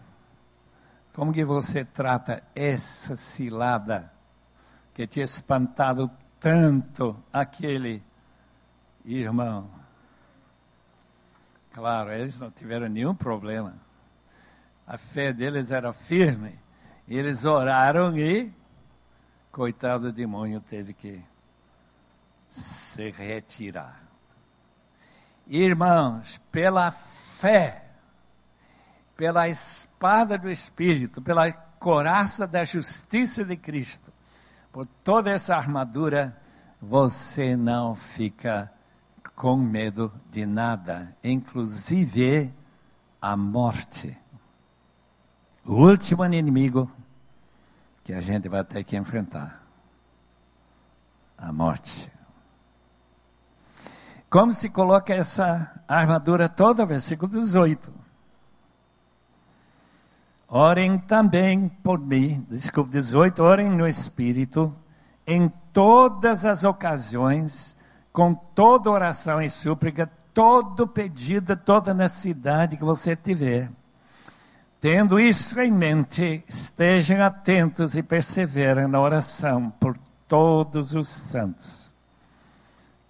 Como 1.14 1.32
que 1.32 1.46
você 1.46 1.86
trata 1.86 2.44
essa 2.56 3.16
cilada 3.16 4.12
que 4.94 5.06
tinha 5.06 5.24
espantado 5.24 6.10
tanto 6.40 7.16
aquele 7.32 8.04
irmão? 9.06 9.70
Claro, 11.72 12.12
eles 12.12 12.40
não 12.40 12.52
tiveram 12.52 12.88
nenhum 12.88 13.16
problema. 13.16 13.76
A 14.86 14.98
fé 14.98 15.32
deles 15.32 15.72
era 15.72 15.94
firme. 15.94 16.60
Eles 17.08 17.46
oraram 17.46 18.18
e 18.18 18.54
Coitado 19.54 20.06
do 20.06 20.12
demônio 20.12 20.60
teve 20.60 20.96
que 20.96 21.24
se 22.50 23.12
retirar. 23.12 24.02
Irmãos, 25.46 26.42
pela 26.52 26.90
fé, 26.90 27.83
pela 29.24 29.48
espada 29.48 30.38
do 30.38 30.52
Espírito, 30.52 31.22
pela 31.22 31.50
coraça 31.50 32.46
da 32.46 32.66
justiça 32.66 33.46
de 33.46 33.56
Cristo, 33.56 34.12
por 34.70 34.86
toda 34.86 35.32
essa 35.32 35.56
armadura, 35.56 36.38
você 36.82 37.56
não 37.56 37.96
fica 37.96 38.70
com 39.34 39.56
medo 39.56 40.12
de 40.30 40.46
nada, 40.46 41.16
inclusive 41.24 42.54
a 43.22 43.38
morte. 43.38 44.18
O 45.66 45.76
último 45.76 46.26
inimigo 46.26 46.92
que 48.04 48.12
a 48.12 48.20
gente 48.20 48.50
vai 48.50 48.66
ter 48.66 48.84
que 48.84 48.98
enfrentar 48.98 49.64
a 51.38 51.50
morte. 51.54 52.12
Como 54.30 54.52
se 54.52 54.70
coloca 54.70 55.14
essa 55.14 55.82
armadura 55.88 56.50
toda? 56.50 56.86
Versículo 56.86 57.32
18. 57.32 58.03
Orem 60.56 61.00
também 61.00 61.68
por 61.68 61.98
mim, 61.98 62.46
desculpe, 62.48 62.92
18, 62.92 63.42
orem 63.42 63.70
no 63.70 63.88
Espírito, 63.88 64.72
em 65.26 65.52
todas 65.74 66.46
as 66.46 66.64
ocasiões, 66.64 67.76
com 68.12 68.36
toda 68.36 68.92
oração 68.92 69.42
e 69.42 69.50
súplica, 69.50 70.08
todo 70.32 70.88
pedido, 70.88 71.58
toda 71.58 71.94
necessidade 71.94 72.78
que 72.78 72.84
você 72.84 73.16
tiver 73.16 73.72
Tendo 74.84 75.18
isso 75.18 75.58
em 75.62 75.72
mente, 75.72 76.44
estejam 76.46 77.22
atentos 77.24 77.96
e 77.96 78.04
perseverem 78.04 78.86
na 78.86 79.00
oração 79.00 79.70
por 79.80 79.98
todos 80.28 80.94
os 80.94 81.08
santos. 81.08 81.96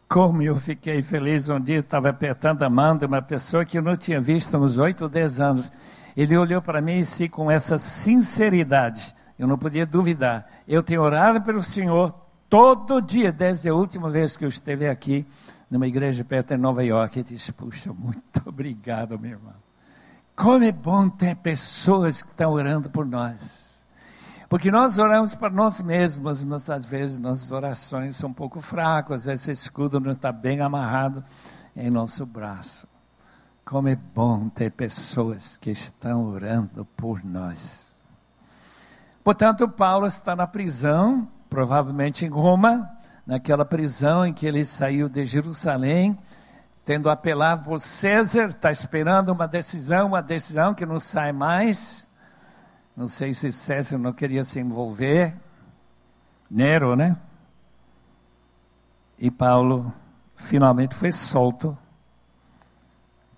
Como 0.08 0.44
eu 0.44 0.56
fiquei 0.58 1.02
feliz 1.02 1.50
um 1.50 1.60
dia, 1.60 1.80
estava 1.80 2.10
apertando 2.10 2.62
a 2.62 2.70
mão 2.70 2.96
de 2.96 3.08
uma 3.08 3.24
pessoa 3.24 3.66
que 3.66 3.80
eu 3.80 3.82
não 3.82 3.98
tinha 3.98 4.22
visto 4.22 4.54
há 4.54 4.60
uns 4.60 4.78
oito 4.78 5.06
ou 5.06 5.10
dez 5.10 5.40
anos. 5.40 5.72
Ele 6.16 6.38
olhou 6.38 6.62
para 6.62 6.82
mim 6.82 6.94
e 6.94 7.00
disse 7.00 7.28
com 7.28 7.50
essa 7.50 7.78
sinceridade, 7.78 9.16
eu 9.38 9.48
não 9.48 9.58
podia 9.58 9.86
duvidar. 9.86 10.46
Eu 10.68 10.84
tenho 10.84 11.02
orado 11.02 11.42
pelo 11.42 11.62
Senhor 11.62 12.14
todo 12.50 13.02
dia, 13.02 13.32
desde 13.32 13.70
a 13.70 13.74
última 13.74 14.10
vez 14.10 14.38
que 14.38 14.46
eu 14.46 14.50
esteve 14.50 14.88
aqui, 14.88 15.26
numa 15.70 15.88
igreja 15.88 16.24
perto 16.24 16.50
de 16.56 16.62
Nova 16.62 16.84
York. 16.84 17.20
Ele 17.20 17.30
disse, 17.30 17.52
puxa, 17.52 17.92
muito 17.92 18.42
obrigado, 18.46 19.18
meu 19.18 19.32
irmão. 19.32 19.56
Como 20.36 20.64
é 20.64 20.72
bom 20.72 21.10
ter 21.10 21.36
pessoas 21.36 22.22
que 22.22 22.30
estão 22.30 22.52
orando 22.52 22.90
por 22.90 23.06
nós. 23.06 23.84
Porque 24.50 24.70
nós 24.70 25.00
oramos 25.00 25.34
para 25.34 25.50
nós 25.50 25.82
mesmos, 25.82 26.44
mas 26.44 26.70
às 26.70 26.86
vezes 26.86 27.18
nossas 27.18 27.52
orações 27.52 28.16
são 28.16 28.30
um 28.30 28.34
pouco 28.34 28.62
fracas, 28.62 29.26
esse 29.26 29.50
escudo 29.50 30.00
não 30.00 30.12
está 30.12 30.32
bem 30.32 30.62
amarrado 30.62 31.24
em 31.76 31.90
nosso 31.90 32.24
braço. 32.24 32.88
Como 33.66 33.88
é 33.88 33.96
bom 33.96 34.50
ter 34.50 34.72
pessoas 34.72 35.56
que 35.56 35.72
estão 35.72 36.26
orando 36.26 36.86
por 36.98 37.24
nós. 37.24 38.02
Portanto, 39.24 39.70
Paulo 39.70 40.06
está 40.06 40.36
na 40.36 40.46
prisão, 40.46 41.28
provavelmente 41.50 42.26
em 42.26 42.30
Roma, 42.30 42.92
naquela 43.26 43.64
prisão 43.64 44.26
em 44.26 44.34
que 44.34 44.46
ele 44.46 44.66
saiu 44.66 45.08
de 45.08 45.26
Jerusalém, 45.26 46.18
tendo 46.84 47.10
apelado 47.10 47.64
por 47.64 47.80
César, 47.80 48.48
está 48.48 48.70
esperando 48.70 49.30
uma 49.30 49.48
decisão, 49.48 50.08
uma 50.08 50.22
decisão 50.22 50.74
que 50.74 50.86
não 50.86 51.00
sai 51.00 51.32
mais. 51.32 52.06
Não 52.98 53.08
sei 53.08 53.34
se 53.34 53.50
César 53.50 53.98
não 53.98 54.12
queria 54.12 54.44
se 54.44 54.60
envolver. 54.60 55.34
Nero, 56.52 56.98
né? 56.98 57.18
E 59.18 59.32
Paulo 59.32 59.92
finalmente 60.36 60.94
foi 60.94 61.14
solto 61.14 61.78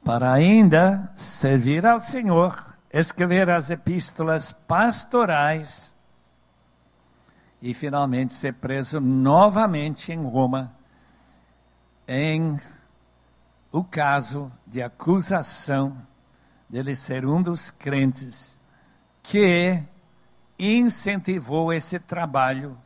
para 0.06 0.32
ainda 0.32 1.12
servir 1.16 1.84
ao 1.84 2.00
Senhor, 2.00 2.78
escrever 2.94 3.50
as 3.50 3.72
epístolas 3.72 4.54
pastorais 4.54 5.96
e 7.60 7.74
finalmente 7.74 8.32
ser 8.32 8.54
preso 8.54 9.02
novamente 9.02 10.12
em 10.12 10.24
Roma, 10.24 10.72
em 12.08 12.62
o 13.72 13.84
caso 13.84 14.52
de 14.68 14.84
acusação 14.84 15.98
dele 16.70 16.96
ser 16.96 17.26
um 17.26 17.42
dos 17.42 17.72
crentes 17.72 18.56
que 19.24 19.82
incentivou 20.60 21.74
esse 21.74 21.98
trabalho 21.98 22.78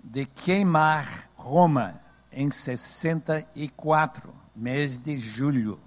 de 0.00 0.26
queimar 0.26 1.28
Roma 1.34 2.00
em 2.30 2.52
64, 2.52 4.32
mês 4.54 4.96
de 4.96 5.16
julho. 5.16 5.80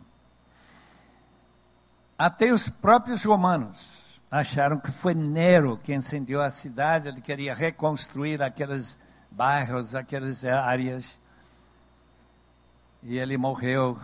Até 2.17 2.51
os 2.53 2.69
próprios 2.69 3.23
romanos 3.25 4.21
acharam 4.31 4.79
que 4.79 4.91
foi 4.91 5.13
Nero 5.13 5.77
que 5.77 5.93
incendiou 5.93 6.41
a 6.41 6.49
cidade, 6.49 7.09
ele 7.09 7.19
queria 7.19 7.53
reconstruir 7.53 8.41
aqueles 8.41 8.97
bairros, 9.29 9.95
aquelas 9.95 10.45
áreas. 10.45 11.19
E 13.03 13.17
ele 13.17 13.37
morreu, 13.37 13.99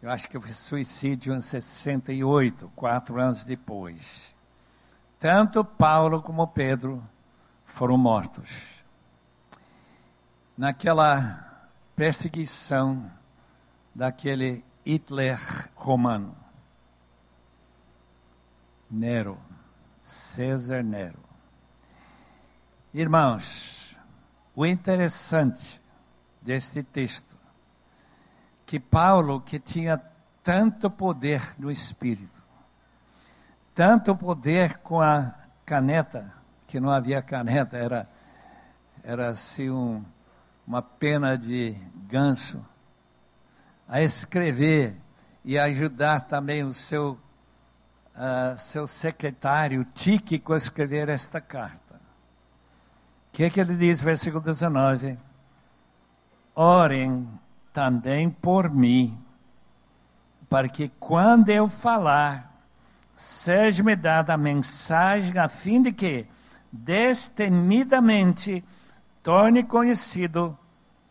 eu 0.00 0.10
acho 0.10 0.28
que 0.28 0.40
foi 0.40 0.50
suicídio 0.50 1.34
em 1.34 1.40
68, 1.40 2.72
quatro 2.74 3.20
anos 3.20 3.44
depois. 3.44 4.34
Tanto 5.18 5.64
Paulo 5.64 6.22
como 6.22 6.46
Pedro 6.48 7.06
foram 7.66 7.98
mortos. 7.98 8.50
Naquela 10.56 11.68
perseguição 11.94 13.10
daquele 13.94 14.64
Hitler 14.84 15.38
romano. 15.74 16.43
Nero, 18.94 19.36
César 20.00 20.84
Nero. 20.84 21.18
Irmãos, 22.92 23.98
o 24.54 24.64
interessante 24.64 25.82
deste 26.40 26.80
texto, 26.84 27.36
que 28.64 28.78
Paulo, 28.78 29.40
que 29.40 29.58
tinha 29.58 30.00
tanto 30.44 30.88
poder 30.88 31.42
no 31.58 31.72
espírito, 31.72 32.40
tanto 33.74 34.14
poder 34.14 34.78
com 34.78 35.00
a 35.00 35.34
caneta, 35.66 36.32
que 36.68 36.78
não 36.78 36.88
havia 36.88 37.20
caneta, 37.20 37.76
era, 37.76 38.08
era 39.02 39.28
assim 39.30 39.70
um, 39.70 40.04
uma 40.64 40.80
pena 40.80 41.36
de 41.36 41.76
ganso, 42.06 42.64
a 43.88 44.00
escrever 44.00 44.94
e 45.44 45.58
ajudar 45.58 46.20
também 46.20 46.62
o 46.62 46.72
seu 46.72 47.18
uh, 48.14 48.56
seu 48.56 48.86
secretário 48.86 49.84
Tíquico 49.94 50.54
escrever 50.54 51.08
esta 51.08 51.40
carta. 51.40 51.94
O 51.94 53.32
que, 53.32 53.44
é 53.44 53.50
que 53.50 53.60
ele 53.60 53.74
diz, 53.74 54.00
versículo 54.00 54.42
19? 54.42 55.18
Orem 56.54 57.28
também 57.72 58.30
por 58.30 58.70
mim, 58.70 59.18
para 60.48 60.68
que 60.68 60.88
quando 61.00 61.48
eu 61.48 61.66
falar, 61.66 62.54
seja-me 63.14 63.96
dada 63.96 64.34
a 64.34 64.38
mensagem 64.38 65.36
a 65.36 65.48
fim 65.48 65.82
de 65.82 65.90
que, 65.90 66.26
destemidamente, 66.70 68.62
torne 69.22 69.64
conhecido 69.64 70.56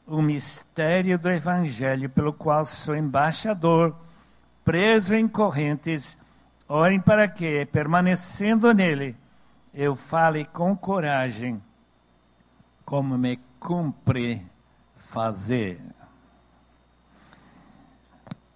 o 0.07 0.21
mistério 0.21 1.19
do 1.19 1.29
Evangelho, 1.29 2.09
pelo 2.09 2.31
qual 2.31 2.63
sou 2.63 2.95
embaixador, 2.95 3.93
preso 4.63 5.13
em 5.13 5.27
correntes 5.27 6.17
Orem 6.67 6.99
para 6.99 7.27
que, 7.27 7.65
permanecendo 7.65 8.73
nele, 8.73 9.17
eu 9.73 9.95
fale 9.95 10.45
com 10.45 10.75
coragem, 10.75 11.61
como 12.85 13.17
me 13.17 13.37
cumpre 13.59 14.45
fazer. 14.95 15.81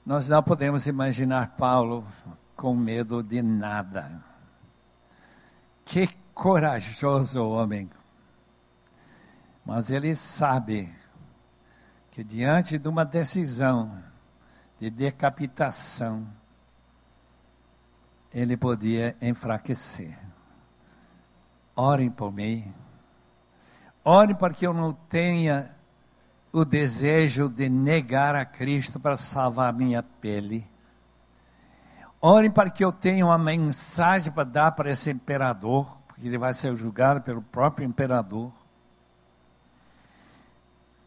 Nós 0.05 0.29
não 0.29 0.41
podemos 0.41 0.87
imaginar 0.87 1.55
Paulo 1.57 2.05
com 2.55 2.75
medo 2.75 3.21
de 3.21 3.41
nada. 3.41 4.23
Que 5.83 6.07
corajoso 6.33 7.43
homem. 7.43 7.89
Mas 9.65 9.91
ele 9.91 10.15
sabe 10.15 10.93
que 12.11 12.23
diante 12.23 12.79
de 12.79 12.87
uma 12.87 13.03
decisão 13.03 14.01
de 14.79 14.89
decapitação, 14.89 16.25
ele 18.33 18.57
podia 18.57 19.15
enfraquecer. 19.21 20.17
Orem 21.75 22.09
por 22.09 22.31
mim. 22.31 22.73
Orem 24.03 24.35
para 24.35 24.53
que 24.53 24.65
eu 24.65 24.73
não 24.73 24.93
tenha 24.93 25.69
o 26.51 26.65
desejo 26.65 27.49
de 27.49 27.69
negar 27.69 28.35
a 28.35 28.45
Cristo 28.45 28.99
para 28.99 29.15
salvar 29.15 29.73
minha 29.73 30.01
pele. 30.01 30.67
Orem 32.19 32.49
para 32.49 32.69
que 32.69 32.83
eu 32.83 32.91
tenha 32.91 33.25
uma 33.25 33.37
mensagem 33.37 34.31
para 34.31 34.43
dar 34.43 34.71
para 34.71 34.89
esse 34.89 35.11
imperador, 35.11 35.97
porque 36.07 36.25
ele 36.25 36.37
vai 36.37 36.53
ser 36.53 36.75
julgado 36.75 37.21
pelo 37.21 37.41
próprio 37.41 37.85
imperador 37.85 38.51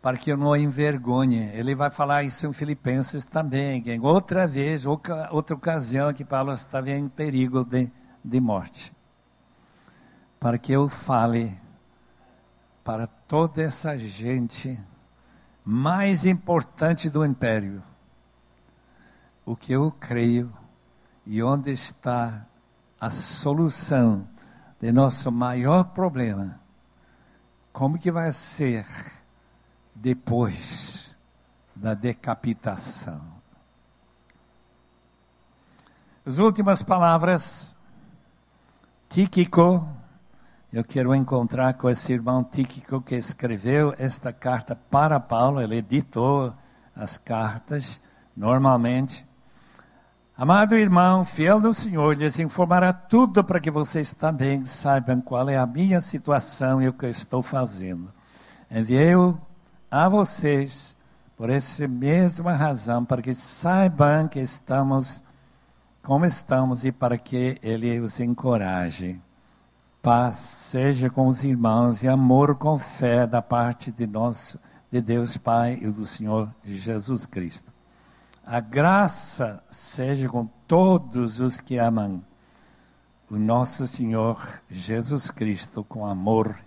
para 0.00 0.16
que 0.16 0.32
eu 0.32 0.36
não 0.36 0.56
envergonhe. 0.56 1.50
Ele 1.52 1.74
vai 1.74 1.90
falar 1.90 2.22
isso 2.22 2.46
em 2.46 2.52
Filipenses 2.52 3.24
também, 3.24 3.82
em 3.86 4.00
outra 4.00 4.46
vez, 4.46 4.86
outra 4.86 5.54
ocasião 5.54 6.12
que 6.12 6.24
Paulo 6.24 6.52
estava 6.52 6.90
em 6.90 7.08
perigo 7.08 7.64
de, 7.64 7.90
de 8.24 8.40
morte. 8.40 8.92
Para 10.38 10.56
que 10.56 10.72
eu 10.72 10.88
fale 10.88 11.58
para 12.82 13.06
toda 13.06 13.62
essa 13.62 13.96
gente 13.98 14.78
mais 15.64 16.24
importante 16.24 17.10
do 17.10 17.24
império 17.24 17.82
o 19.44 19.54
que 19.54 19.72
eu 19.72 19.92
creio 19.92 20.52
e 21.26 21.42
onde 21.42 21.72
está 21.72 22.46
a 23.00 23.10
solução 23.10 24.26
de 24.80 24.90
nosso 24.92 25.30
maior 25.30 25.84
problema. 25.84 26.58
Como 27.72 27.98
que 27.98 28.10
vai 28.10 28.32
ser? 28.32 28.86
Depois 30.00 31.14
da 31.76 31.92
decapitação. 31.92 33.20
As 36.24 36.38
últimas 36.38 36.82
palavras, 36.82 37.76
Tíquico, 39.08 39.86
eu 40.72 40.84
quero 40.84 41.14
encontrar 41.14 41.74
com 41.74 41.90
esse 41.90 42.12
irmão 42.12 42.42
Tíquico 42.42 43.02
que 43.02 43.14
escreveu 43.14 43.94
esta 43.98 44.32
carta 44.32 44.74
para 44.74 45.20
Paulo, 45.20 45.60
ele 45.60 45.76
editou 45.76 46.54
as 46.96 47.18
cartas 47.18 48.00
normalmente. 48.34 49.26
Amado 50.36 50.76
irmão, 50.76 51.24
fiel 51.24 51.60
do 51.60 51.74
Senhor, 51.74 52.16
lhes 52.16 52.38
informará 52.38 52.92
tudo 52.94 53.44
para 53.44 53.60
que 53.60 53.70
vocês 53.70 54.14
também 54.14 54.64
saibam 54.64 55.20
qual 55.20 55.50
é 55.50 55.58
a 55.58 55.66
minha 55.66 56.00
situação 56.00 56.80
e 56.80 56.88
o 56.88 56.92
que 56.94 57.04
eu 57.04 57.10
estou 57.10 57.42
fazendo. 57.42 58.10
Enviei-o 58.70 59.38
a 59.90 60.08
vocês 60.08 60.96
por 61.36 61.50
essa 61.50 61.88
mesma 61.88 62.52
razão, 62.52 63.04
para 63.04 63.22
que 63.22 63.34
saibam 63.34 64.28
que 64.28 64.40
estamos 64.40 65.22
como 66.02 66.24
estamos 66.24 66.84
e 66.84 66.92
para 66.92 67.18
que 67.18 67.58
Ele 67.62 68.00
os 68.00 68.20
encoraje. 68.20 69.20
Paz 70.02 70.36
seja 70.36 71.10
com 71.10 71.28
os 71.28 71.44
irmãos 71.44 72.02
e 72.02 72.08
amor 72.08 72.56
com 72.56 72.78
fé 72.78 73.26
da 73.26 73.42
parte 73.42 73.92
de 73.92 74.06
nosso, 74.06 74.58
de 74.90 75.00
Deus 75.00 75.36
Pai 75.36 75.78
e 75.80 75.88
do 75.88 76.06
Senhor 76.06 76.52
Jesus 76.64 77.26
Cristo. 77.26 77.72
A 78.44 78.60
graça 78.60 79.62
seja 79.68 80.28
com 80.28 80.48
todos 80.66 81.40
os 81.40 81.60
que 81.60 81.76
amam 81.76 82.22
o 83.30 83.36
nosso 83.36 83.86
Senhor 83.86 84.60
Jesus 84.68 85.30
Cristo 85.30 85.84
com 85.84 86.06
amor 86.06 86.58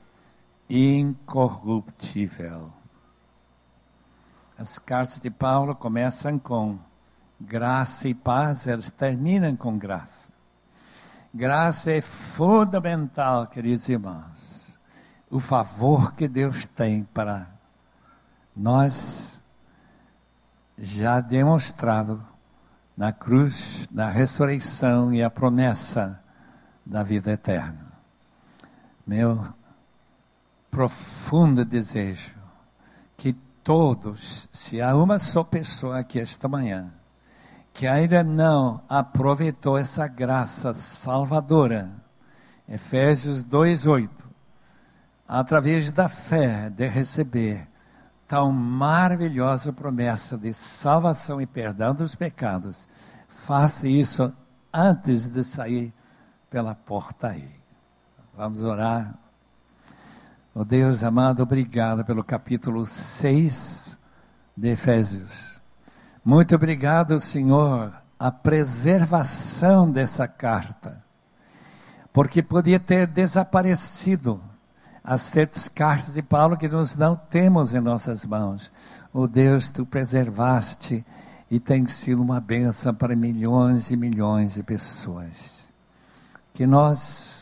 incorruptível. 0.70 2.83
As 4.64 4.80
cartas 4.80 5.20
de 5.20 5.30
Paulo 5.30 5.76
começam 5.76 6.40
com 6.40 6.80
graça 7.38 8.08
e 8.08 8.14
paz, 8.14 8.66
elas 8.66 8.90
terminam 8.90 9.58
com 9.58 9.78
graça. 9.78 10.32
Graça 11.34 11.92
é 11.92 12.00
fundamental, 12.02 13.46
queridos 13.48 13.90
irmãos. 13.90 14.80
O 15.30 15.38
favor 15.38 16.14
que 16.14 16.30
Deus 16.30 16.66
tem 16.66 17.04
para 17.04 17.52
nós 18.56 19.44
já 20.78 21.20
demonstrado 21.20 22.26
na 22.96 23.12
cruz, 23.12 23.90
na 23.92 24.08
ressurreição 24.08 25.14
e 25.14 25.22
a 25.22 25.30
promessa 25.30 26.24
da 26.86 27.04
vida 27.04 27.34
eterna. 27.34 27.92
Meu 29.06 29.46
profundo 30.72 31.66
desejo 31.66 32.34
que 33.18 33.36
todos, 33.64 34.50
se 34.52 34.82
há 34.82 34.96
uma 34.96 35.18
só 35.18 35.44
pessoa 35.44 36.00
aqui 36.00 36.20
esta 36.20 36.48
manhã, 36.48 36.94
que 37.74 37.88
ainda 37.88 38.24
não 38.24 38.84
aproveitou 38.90 39.78
essa 39.78 40.08
graça 40.08 40.74
salvadora, 40.74 41.92
Efésios 42.68 43.44
2:8, 43.44 44.10
através 45.28 45.92
da 45.92 46.08
fé 46.08 46.70
de 46.70 46.88
receber 46.88 47.68
tão 48.28 48.52
maravilhosa 48.52 49.72
promessa 49.72 50.38
de 50.38 50.54
salvação 50.54 51.42
e 51.42 51.46
perdão 51.46 51.94
dos 51.94 52.16
pecados, 52.16 52.88
faça 53.28 53.88
isso 53.88 54.34
antes 54.74 55.30
de 55.30 55.44
sair 55.44 55.94
pela 56.50 56.76
porta 56.76 57.30
aí. 57.30 57.50
Vamos 58.36 58.64
orar. 58.64 59.23
Oh 60.56 60.64
Deus 60.64 61.04
amado, 61.04 61.42
obrigado 61.42 62.06
pelo 62.06 62.24
capítulo 62.24 62.86
6 62.86 63.98
de 64.56 64.70
Efésios. 64.70 65.60
Muito 66.24 66.54
obrigado, 66.54 67.20
Senhor, 67.20 67.92
a 68.20 68.32
preservação 68.32 69.90
dessa 69.90 70.28
carta, 70.28 71.04
porque 72.14 72.44
podia 72.44 72.80
ter 72.80 73.08
desaparecido 73.08 74.40
as 75.04 75.22
sete 75.22 75.72
cartas 75.72 76.14
de 76.14 76.22
Paulo 76.22 76.56
que 76.56 76.70
nós 76.70 76.96
não 76.96 77.16
temos 77.16 77.74
em 77.74 77.82
nossas 77.82 78.24
mãos. 78.24 78.72
Oh 79.12 79.28
Deus, 79.28 79.72
tu 79.72 79.88
preservaste 79.88 81.04
e 81.50 81.60
tem 81.60 81.88
sido 81.88 82.22
uma 82.22 82.40
benção 82.40 82.94
para 82.94 83.16
milhões 83.16 83.90
e 83.90 83.98
milhões 83.98 84.54
de 84.54 84.62
pessoas. 84.62 85.74
Que 86.54 86.68
nós, 86.68 87.33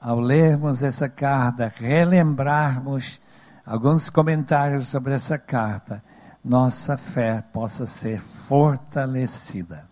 ao 0.00 0.20
lermos 0.20 0.82
essa 0.82 1.08
carta, 1.08 1.72
relembrarmos 1.76 3.20
alguns 3.64 4.08
comentários 4.10 4.88
sobre 4.88 5.14
essa 5.14 5.38
carta 5.38 6.02
nossa 6.44 6.96
fé 6.96 7.42
possa 7.52 7.86
ser 7.86 8.20
fortalecida 8.20 9.88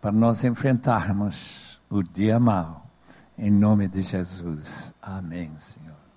para 0.00 0.12
nós 0.12 0.44
enfrentarmos 0.44 1.80
o 1.88 2.02
dia 2.02 2.38
mau. 2.38 2.86
Em 3.38 3.50
nome 3.50 3.88
de 3.88 4.02
Jesus. 4.02 4.94
Amém, 5.00 5.50
Senhor. 5.56 6.09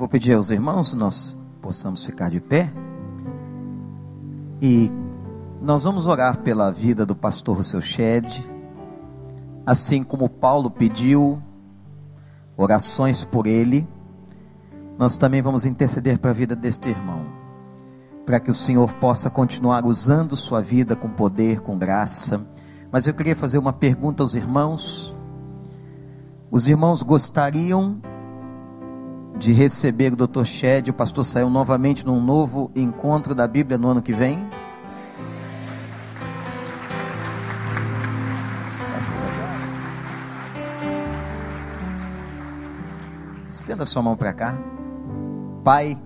Vou 0.00 0.08
pedir 0.08 0.32
aos 0.32 0.48
irmãos, 0.48 0.94
nós 0.94 1.36
possamos 1.60 2.06
ficar 2.06 2.30
de 2.30 2.40
pé 2.40 2.72
e 4.62 4.90
nós 5.60 5.84
vamos 5.84 6.06
orar 6.06 6.38
pela 6.38 6.72
vida 6.72 7.04
do 7.04 7.14
pastor 7.14 7.56
Rousseau 7.56 7.82
Shed, 7.82 8.42
assim 9.66 10.02
como 10.02 10.26
Paulo 10.26 10.70
pediu 10.70 11.38
orações 12.56 13.26
por 13.26 13.46
ele, 13.46 13.86
nós 14.98 15.18
também 15.18 15.42
vamos 15.42 15.66
interceder 15.66 16.18
para 16.18 16.30
a 16.30 16.34
vida 16.34 16.56
deste 16.56 16.88
irmão, 16.88 17.26
para 18.24 18.40
que 18.40 18.50
o 18.50 18.54
Senhor 18.54 18.94
possa 18.94 19.28
continuar 19.28 19.84
usando 19.84 20.34
sua 20.34 20.62
vida 20.62 20.96
com 20.96 21.10
poder, 21.10 21.60
com 21.60 21.76
graça. 21.76 22.40
Mas 22.90 23.06
eu 23.06 23.12
queria 23.12 23.36
fazer 23.36 23.58
uma 23.58 23.74
pergunta 23.74 24.22
aos 24.22 24.34
irmãos. 24.34 25.14
Os 26.50 26.66
irmãos 26.66 27.02
gostariam 27.02 28.00
de 29.40 29.54
receber 29.54 30.12
o 30.12 30.16
Dr. 30.16 30.44
Shed, 30.44 30.90
o 30.90 30.92
pastor 30.92 31.24
saiu 31.24 31.48
novamente 31.48 32.04
num 32.04 32.22
novo 32.22 32.70
encontro 32.76 33.34
da 33.34 33.48
Bíblia 33.48 33.78
no 33.78 33.88
ano 33.88 34.02
que 34.02 34.12
vem? 34.12 34.38
Estenda 43.48 43.86
sua 43.86 44.02
mão 44.02 44.14
para 44.14 44.34
cá. 44.34 44.58
Pai, 45.64 45.98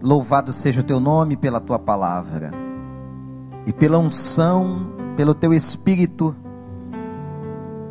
louvado 0.00 0.52
seja 0.52 0.82
o 0.82 0.84
teu 0.84 1.00
nome 1.00 1.36
pela 1.36 1.60
tua 1.60 1.80
palavra 1.80 2.52
e 3.66 3.72
pela 3.72 3.98
unção, 3.98 4.86
pelo 5.16 5.34
teu 5.34 5.52
espírito 5.52 6.34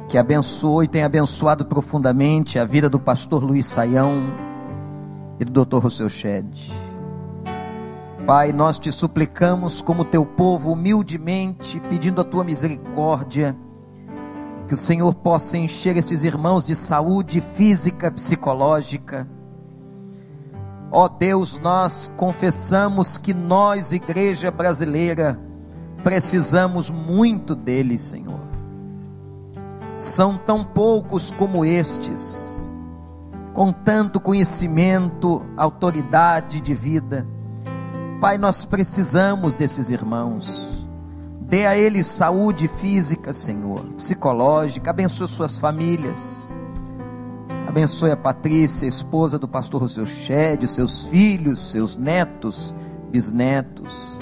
que 0.07 0.17
abençoou 0.17 0.83
e 0.83 0.87
tem 0.87 1.03
abençoado 1.03 1.65
profundamente 1.65 2.57
a 2.57 2.65
vida 2.65 2.89
do 2.89 2.99
pastor 2.99 3.43
Luiz 3.43 3.65
Saião 3.65 4.13
e 5.39 5.43
do 5.43 5.65
Dr. 5.65 5.79
Rousseau 5.79 6.09
Shed. 6.09 6.71
Pai, 8.25 8.51
nós 8.51 8.79
te 8.79 8.91
suplicamos 8.91 9.81
como 9.81 10.05
teu 10.05 10.25
povo 10.25 10.71
humildemente, 10.71 11.79
pedindo 11.89 12.21
a 12.21 12.23
tua 12.23 12.43
misericórdia, 12.43 13.55
que 14.67 14.73
o 14.73 14.77
Senhor 14.77 15.13
possa 15.15 15.57
encher 15.57 15.95
estes 15.95 16.23
irmãos 16.23 16.65
de 16.65 16.75
saúde 16.75 17.41
física, 17.41 18.11
psicológica. 18.11 19.27
Ó 20.91 21.05
oh 21.05 21.09
Deus, 21.09 21.59
nós 21.59 22.11
confessamos 22.15 23.17
que 23.17 23.33
nós, 23.33 23.91
igreja 23.91 24.51
brasileira, 24.51 25.39
precisamos 26.03 26.89
muito 26.89 27.55
deles, 27.55 28.01
Senhor. 28.01 28.46
São 29.97 30.37
tão 30.37 30.63
poucos 30.63 31.31
como 31.31 31.65
estes, 31.65 32.37
com 33.51 33.71
tanto 33.71 34.19
conhecimento, 34.19 35.43
autoridade 35.57 36.61
de 36.61 36.75
vida. 36.75 37.25
Pai, 38.21 38.37
nós 38.37 38.63
precisamos 38.63 39.55
desses 39.55 39.89
irmãos. 39.89 40.87
Dê 41.41 41.65
a 41.65 41.75
eles 41.75 42.05
saúde 42.05 42.67
física, 42.67 43.33
Senhor, 43.33 43.83
psicológica, 43.97 44.91
abençoe 44.91 45.27
suas 45.27 45.57
famílias. 45.57 46.53
Abençoe 47.67 48.11
a 48.11 48.17
Patrícia, 48.17 48.85
esposa 48.85 49.39
do 49.39 49.47
pastor 49.47 49.81
Rosseu 49.81 50.05
Shed, 50.05 50.67
seus 50.67 51.07
filhos, 51.07 51.71
seus 51.71 51.95
netos, 51.95 52.71
bisnetos. 53.09 54.19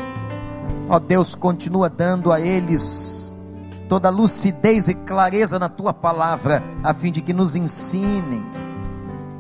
Ó 0.87 0.99
Deus, 0.99 1.35
continua 1.35 1.89
dando 1.89 2.31
a 2.31 2.39
eles 2.39 3.14
toda 3.87 4.09
lucidez 4.09 4.87
e 4.87 4.93
clareza 4.93 5.57
na 5.59 5.69
tua 5.69 5.93
palavra, 5.93 6.63
a 6.83 6.93
fim 6.93 7.11
de 7.11 7.21
que 7.21 7.33
nos 7.33 7.55
ensinem. 7.55 8.43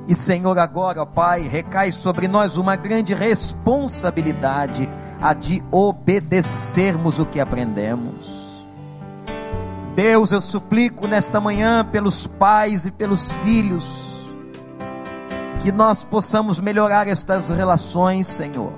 E 0.07 0.13
Senhor, 0.13 0.57
agora, 0.59 1.01
ó 1.01 1.05
Pai, 1.05 1.41
recai 1.41 1.91
sobre 1.91 2.27
nós 2.27 2.57
uma 2.57 2.75
grande 2.75 3.13
responsabilidade 3.13 4.87
a 5.19 5.33
de 5.33 5.63
obedecermos 5.71 7.17
o 7.17 7.25
que 7.25 7.39
aprendemos. 7.39 8.45
Deus, 9.95 10.31
eu 10.31 10.41
suplico 10.41 11.07
nesta 11.07 11.39
manhã 11.39 11.83
pelos 11.83 12.27
pais 12.27 12.85
e 12.85 12.91
pelos 12.91 13.31
filhos, 13.37 14.29
que 15.61 15.71
nós 15.71 16.03
possamos 16.03 16.59
melhorar 16.59 17.07
estas 17.07 17.49
relações, 17.49 18.27
Senhor. 18.27 18.73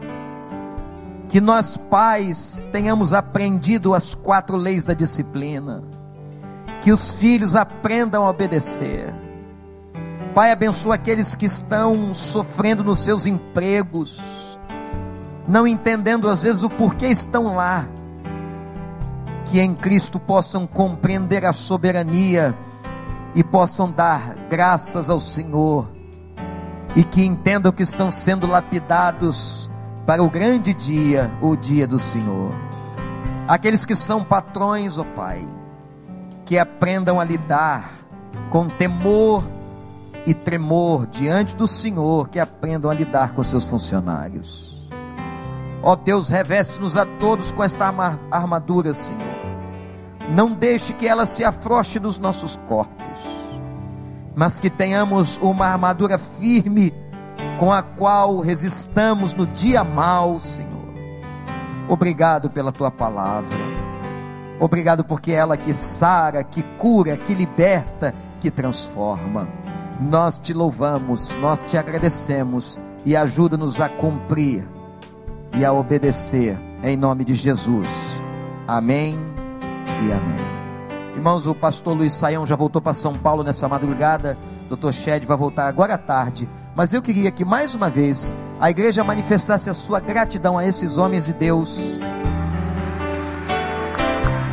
Que 1.29 1.41
nós, 1.41 1.77
pais, 1.77 2.65
tenhamos 2.71 3.13
aprendido 3.13 3.93
as 3.93 4.15
quatro 4.15 4.55
leis 4.55 4.85
da 4.85 4.93
disciplina. 4.93 5.83
Que 6.81 6.91
os 6.91 7.15
filhos 7.15 7.55
aprendam 7.55 8.25
a 8.25 8.29
obedecer. 8.29 9.13
Pai, 10.33 10.51
abençoa 10.51 10.95
aqueles 10.95 11.35
que 11.35 11.45
estão 11.45 12.13
sofrendo 12.13 12.83
nos 12.83 12.99
seus 12.99 13.25
empregos 13.25 14.21
não 15.47 15.65
entendendo 15.65 16.29
às 16.29 16.41
vezes 16.41 16.61
o 16.61 16.69
porquê 16.69 17.07
estão 17.07 17.55
lá, 17.55 17.87
que 19.45 19.59
em 19.59 19.73
Cristo 19.73 20.19
possam 20.19 20.67
compreender 20.67 21.45
a 21.45 21.53
soberania 21.53 22.53
e 23.33 23.43
possam 23.43 23.89
dar 23.89 24.35
graças 24.49 25.09
ao 25.09 25.21
Senhor, 25.21 25.87
e 26.95 27.03
que 27.03 27.23
entendam 27.23 27.71
que 27.71 27.83
estão 27.83 28.11
sendo 28.11 28.45
lapidados 28.45 29.71
para 30.07 30.23
o 30.23 30.29
grande 30.29 30.73
dia, 30.73 31.29
o 31.41 31.57
dia 31.57 31.85
do 31.85 31.99
Senhor. 31.99 32.55
Aqueles 33.45 33.85
que 33.85 33.93
são 33.93 34.23
patrões, 34.23 34.97
ó 34.97 35.01
oh 35.01 35.05
Pai, 35.05 35.45
que 36.45 36.57
aprendam 36.57 37.19
a 37.19 37.25
lidar 37.25 37.91
com 38.49 38.69
temor 38.69 39.43
e 40.25 40.33
tremor 40.33 41.05
diante 41.07 41.57
do 41.57 41.67
Senhor, 41.67 42.29
que 42.29 42.39
aprendam 42.39 42.89
a 42.89 42.93
lidar 42.93 43.33
com 43.33 43.43
seus 43.43 43.65
funcionários. 43.65 44.89
Ó 45.83 45.93
Deus, 45.93 46.29
reveste-nos 46.29 46.95
a 46.95 47.05
todos 47.05 47.51
com 47.51 47.61
esta 47.61 47.93
armadura, 48.31 48.93
Senhor. 48.93 49.21
Não 50.29 50.53
deixe 50.53 50.93
que 50.93 51.05
ela 51.05 51.25
se 51.25 51.43
afroche 51.43 51.99
nos 51.99 52.17
nossos 52.17 52.57
corpos, 52.69 53.19
mas 54.33 54.57
que 54.57 54.69
tenhamos 54.69 55.37
uma 55.41 55.65
armadura 55.67 56.17
firme 56.17 56.93
com 57.59 57.71
a 57.71 57.81
qual 57.81 58.39
resistamos 58.39 59.33
no 59.33 59.45
dia 59.45 59.83
mal, 59.83 60.39
Senhor. 60.39 60.77
Obrigado 61.89 62.49
pela 62.49 62.71
tua 62.71 62.91
palavra. 62.91 63.57
Obrigado 64.59 65.03
porque 65.03 65.31
ela 65.31 65.55
que 65.55 65.73
sara, 65.73 66.43
que 66.43 66.63
cura, 66.77 67.15
que 67.15 67.33
liberta, 67.33 68.13
que 68.39 68.51
transforma. 68.51 69.47
Nós 69.99 70.39
te 70.39 70.53
louvamos, 70.53 71.35
nós 71.41 71.61
te 71.61 71.77
agradecemos 71.77 72.77
e 73.05 73.15
ajuda-nos 73.15 73.79
a 73.79 73.89
cumprir 73.89 74.67
e 75.53 75.65
a 75.65 75.71
obedecer 75.71 76.59
em 76.83 76.95
nome 76.95 77.23
de 77.23 77.33
Jesus. 77.33 77.87
Amém 78.67 79.17
e 80.05 80.11
amém. 80.11 80.47
Irmãos, 81.15 81.47
o 81.47 81.55
pastor 81.55 81.95
Luiz 81.95 82.13
Saião 82.13 82.45
já 82.45 82.55
voltou 82.55 82.81
para 82.81 82.93
São 82.93 83.17
Paulo 83.17 83.43
nessa 83.43 83.67
madrugada. 83.67 84.37
Dr. 84.69 84.91
Shed 84.91 85.25
vai 85.25 85.37
voltar 85.37 85.67
agora 85.67 85.95
à 85.95 85.97
tarde. 85.97 86.47
Mas 86.77 86.93
eu 86.93 87.01
queria 87.01 87.31
que 87.31 87.43
mais 87.43 87.73
uma 87.73 87.89
vez 87.89 88.35
a 88.59 88.69
igreja 88.69 89.03
manifestasse 89.03 89.67
a 89.67 89.73
sua 89.73 89.99
gratidão 89.99 90.59
a 90.59 90.63
esses 90.63 90.95
homens 90.95 91.25
de 91.25 91.33
Deus. 91.33 91.97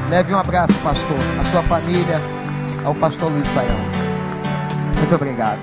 Leve 0.09 0.33
um 0.33 0.39
abraço, 0.39 0.73
pastor, 0.83 1.19
à 1.39 1.45
sua 1.51 1.63
família, 1.65 2.19
ao 2.83 2.95
pastor 2.95 3.31
Luiz 3.31 3.47
Saião. 3.49 3.77
Muito 4.97 5.15
obrigado. 5.15 5.61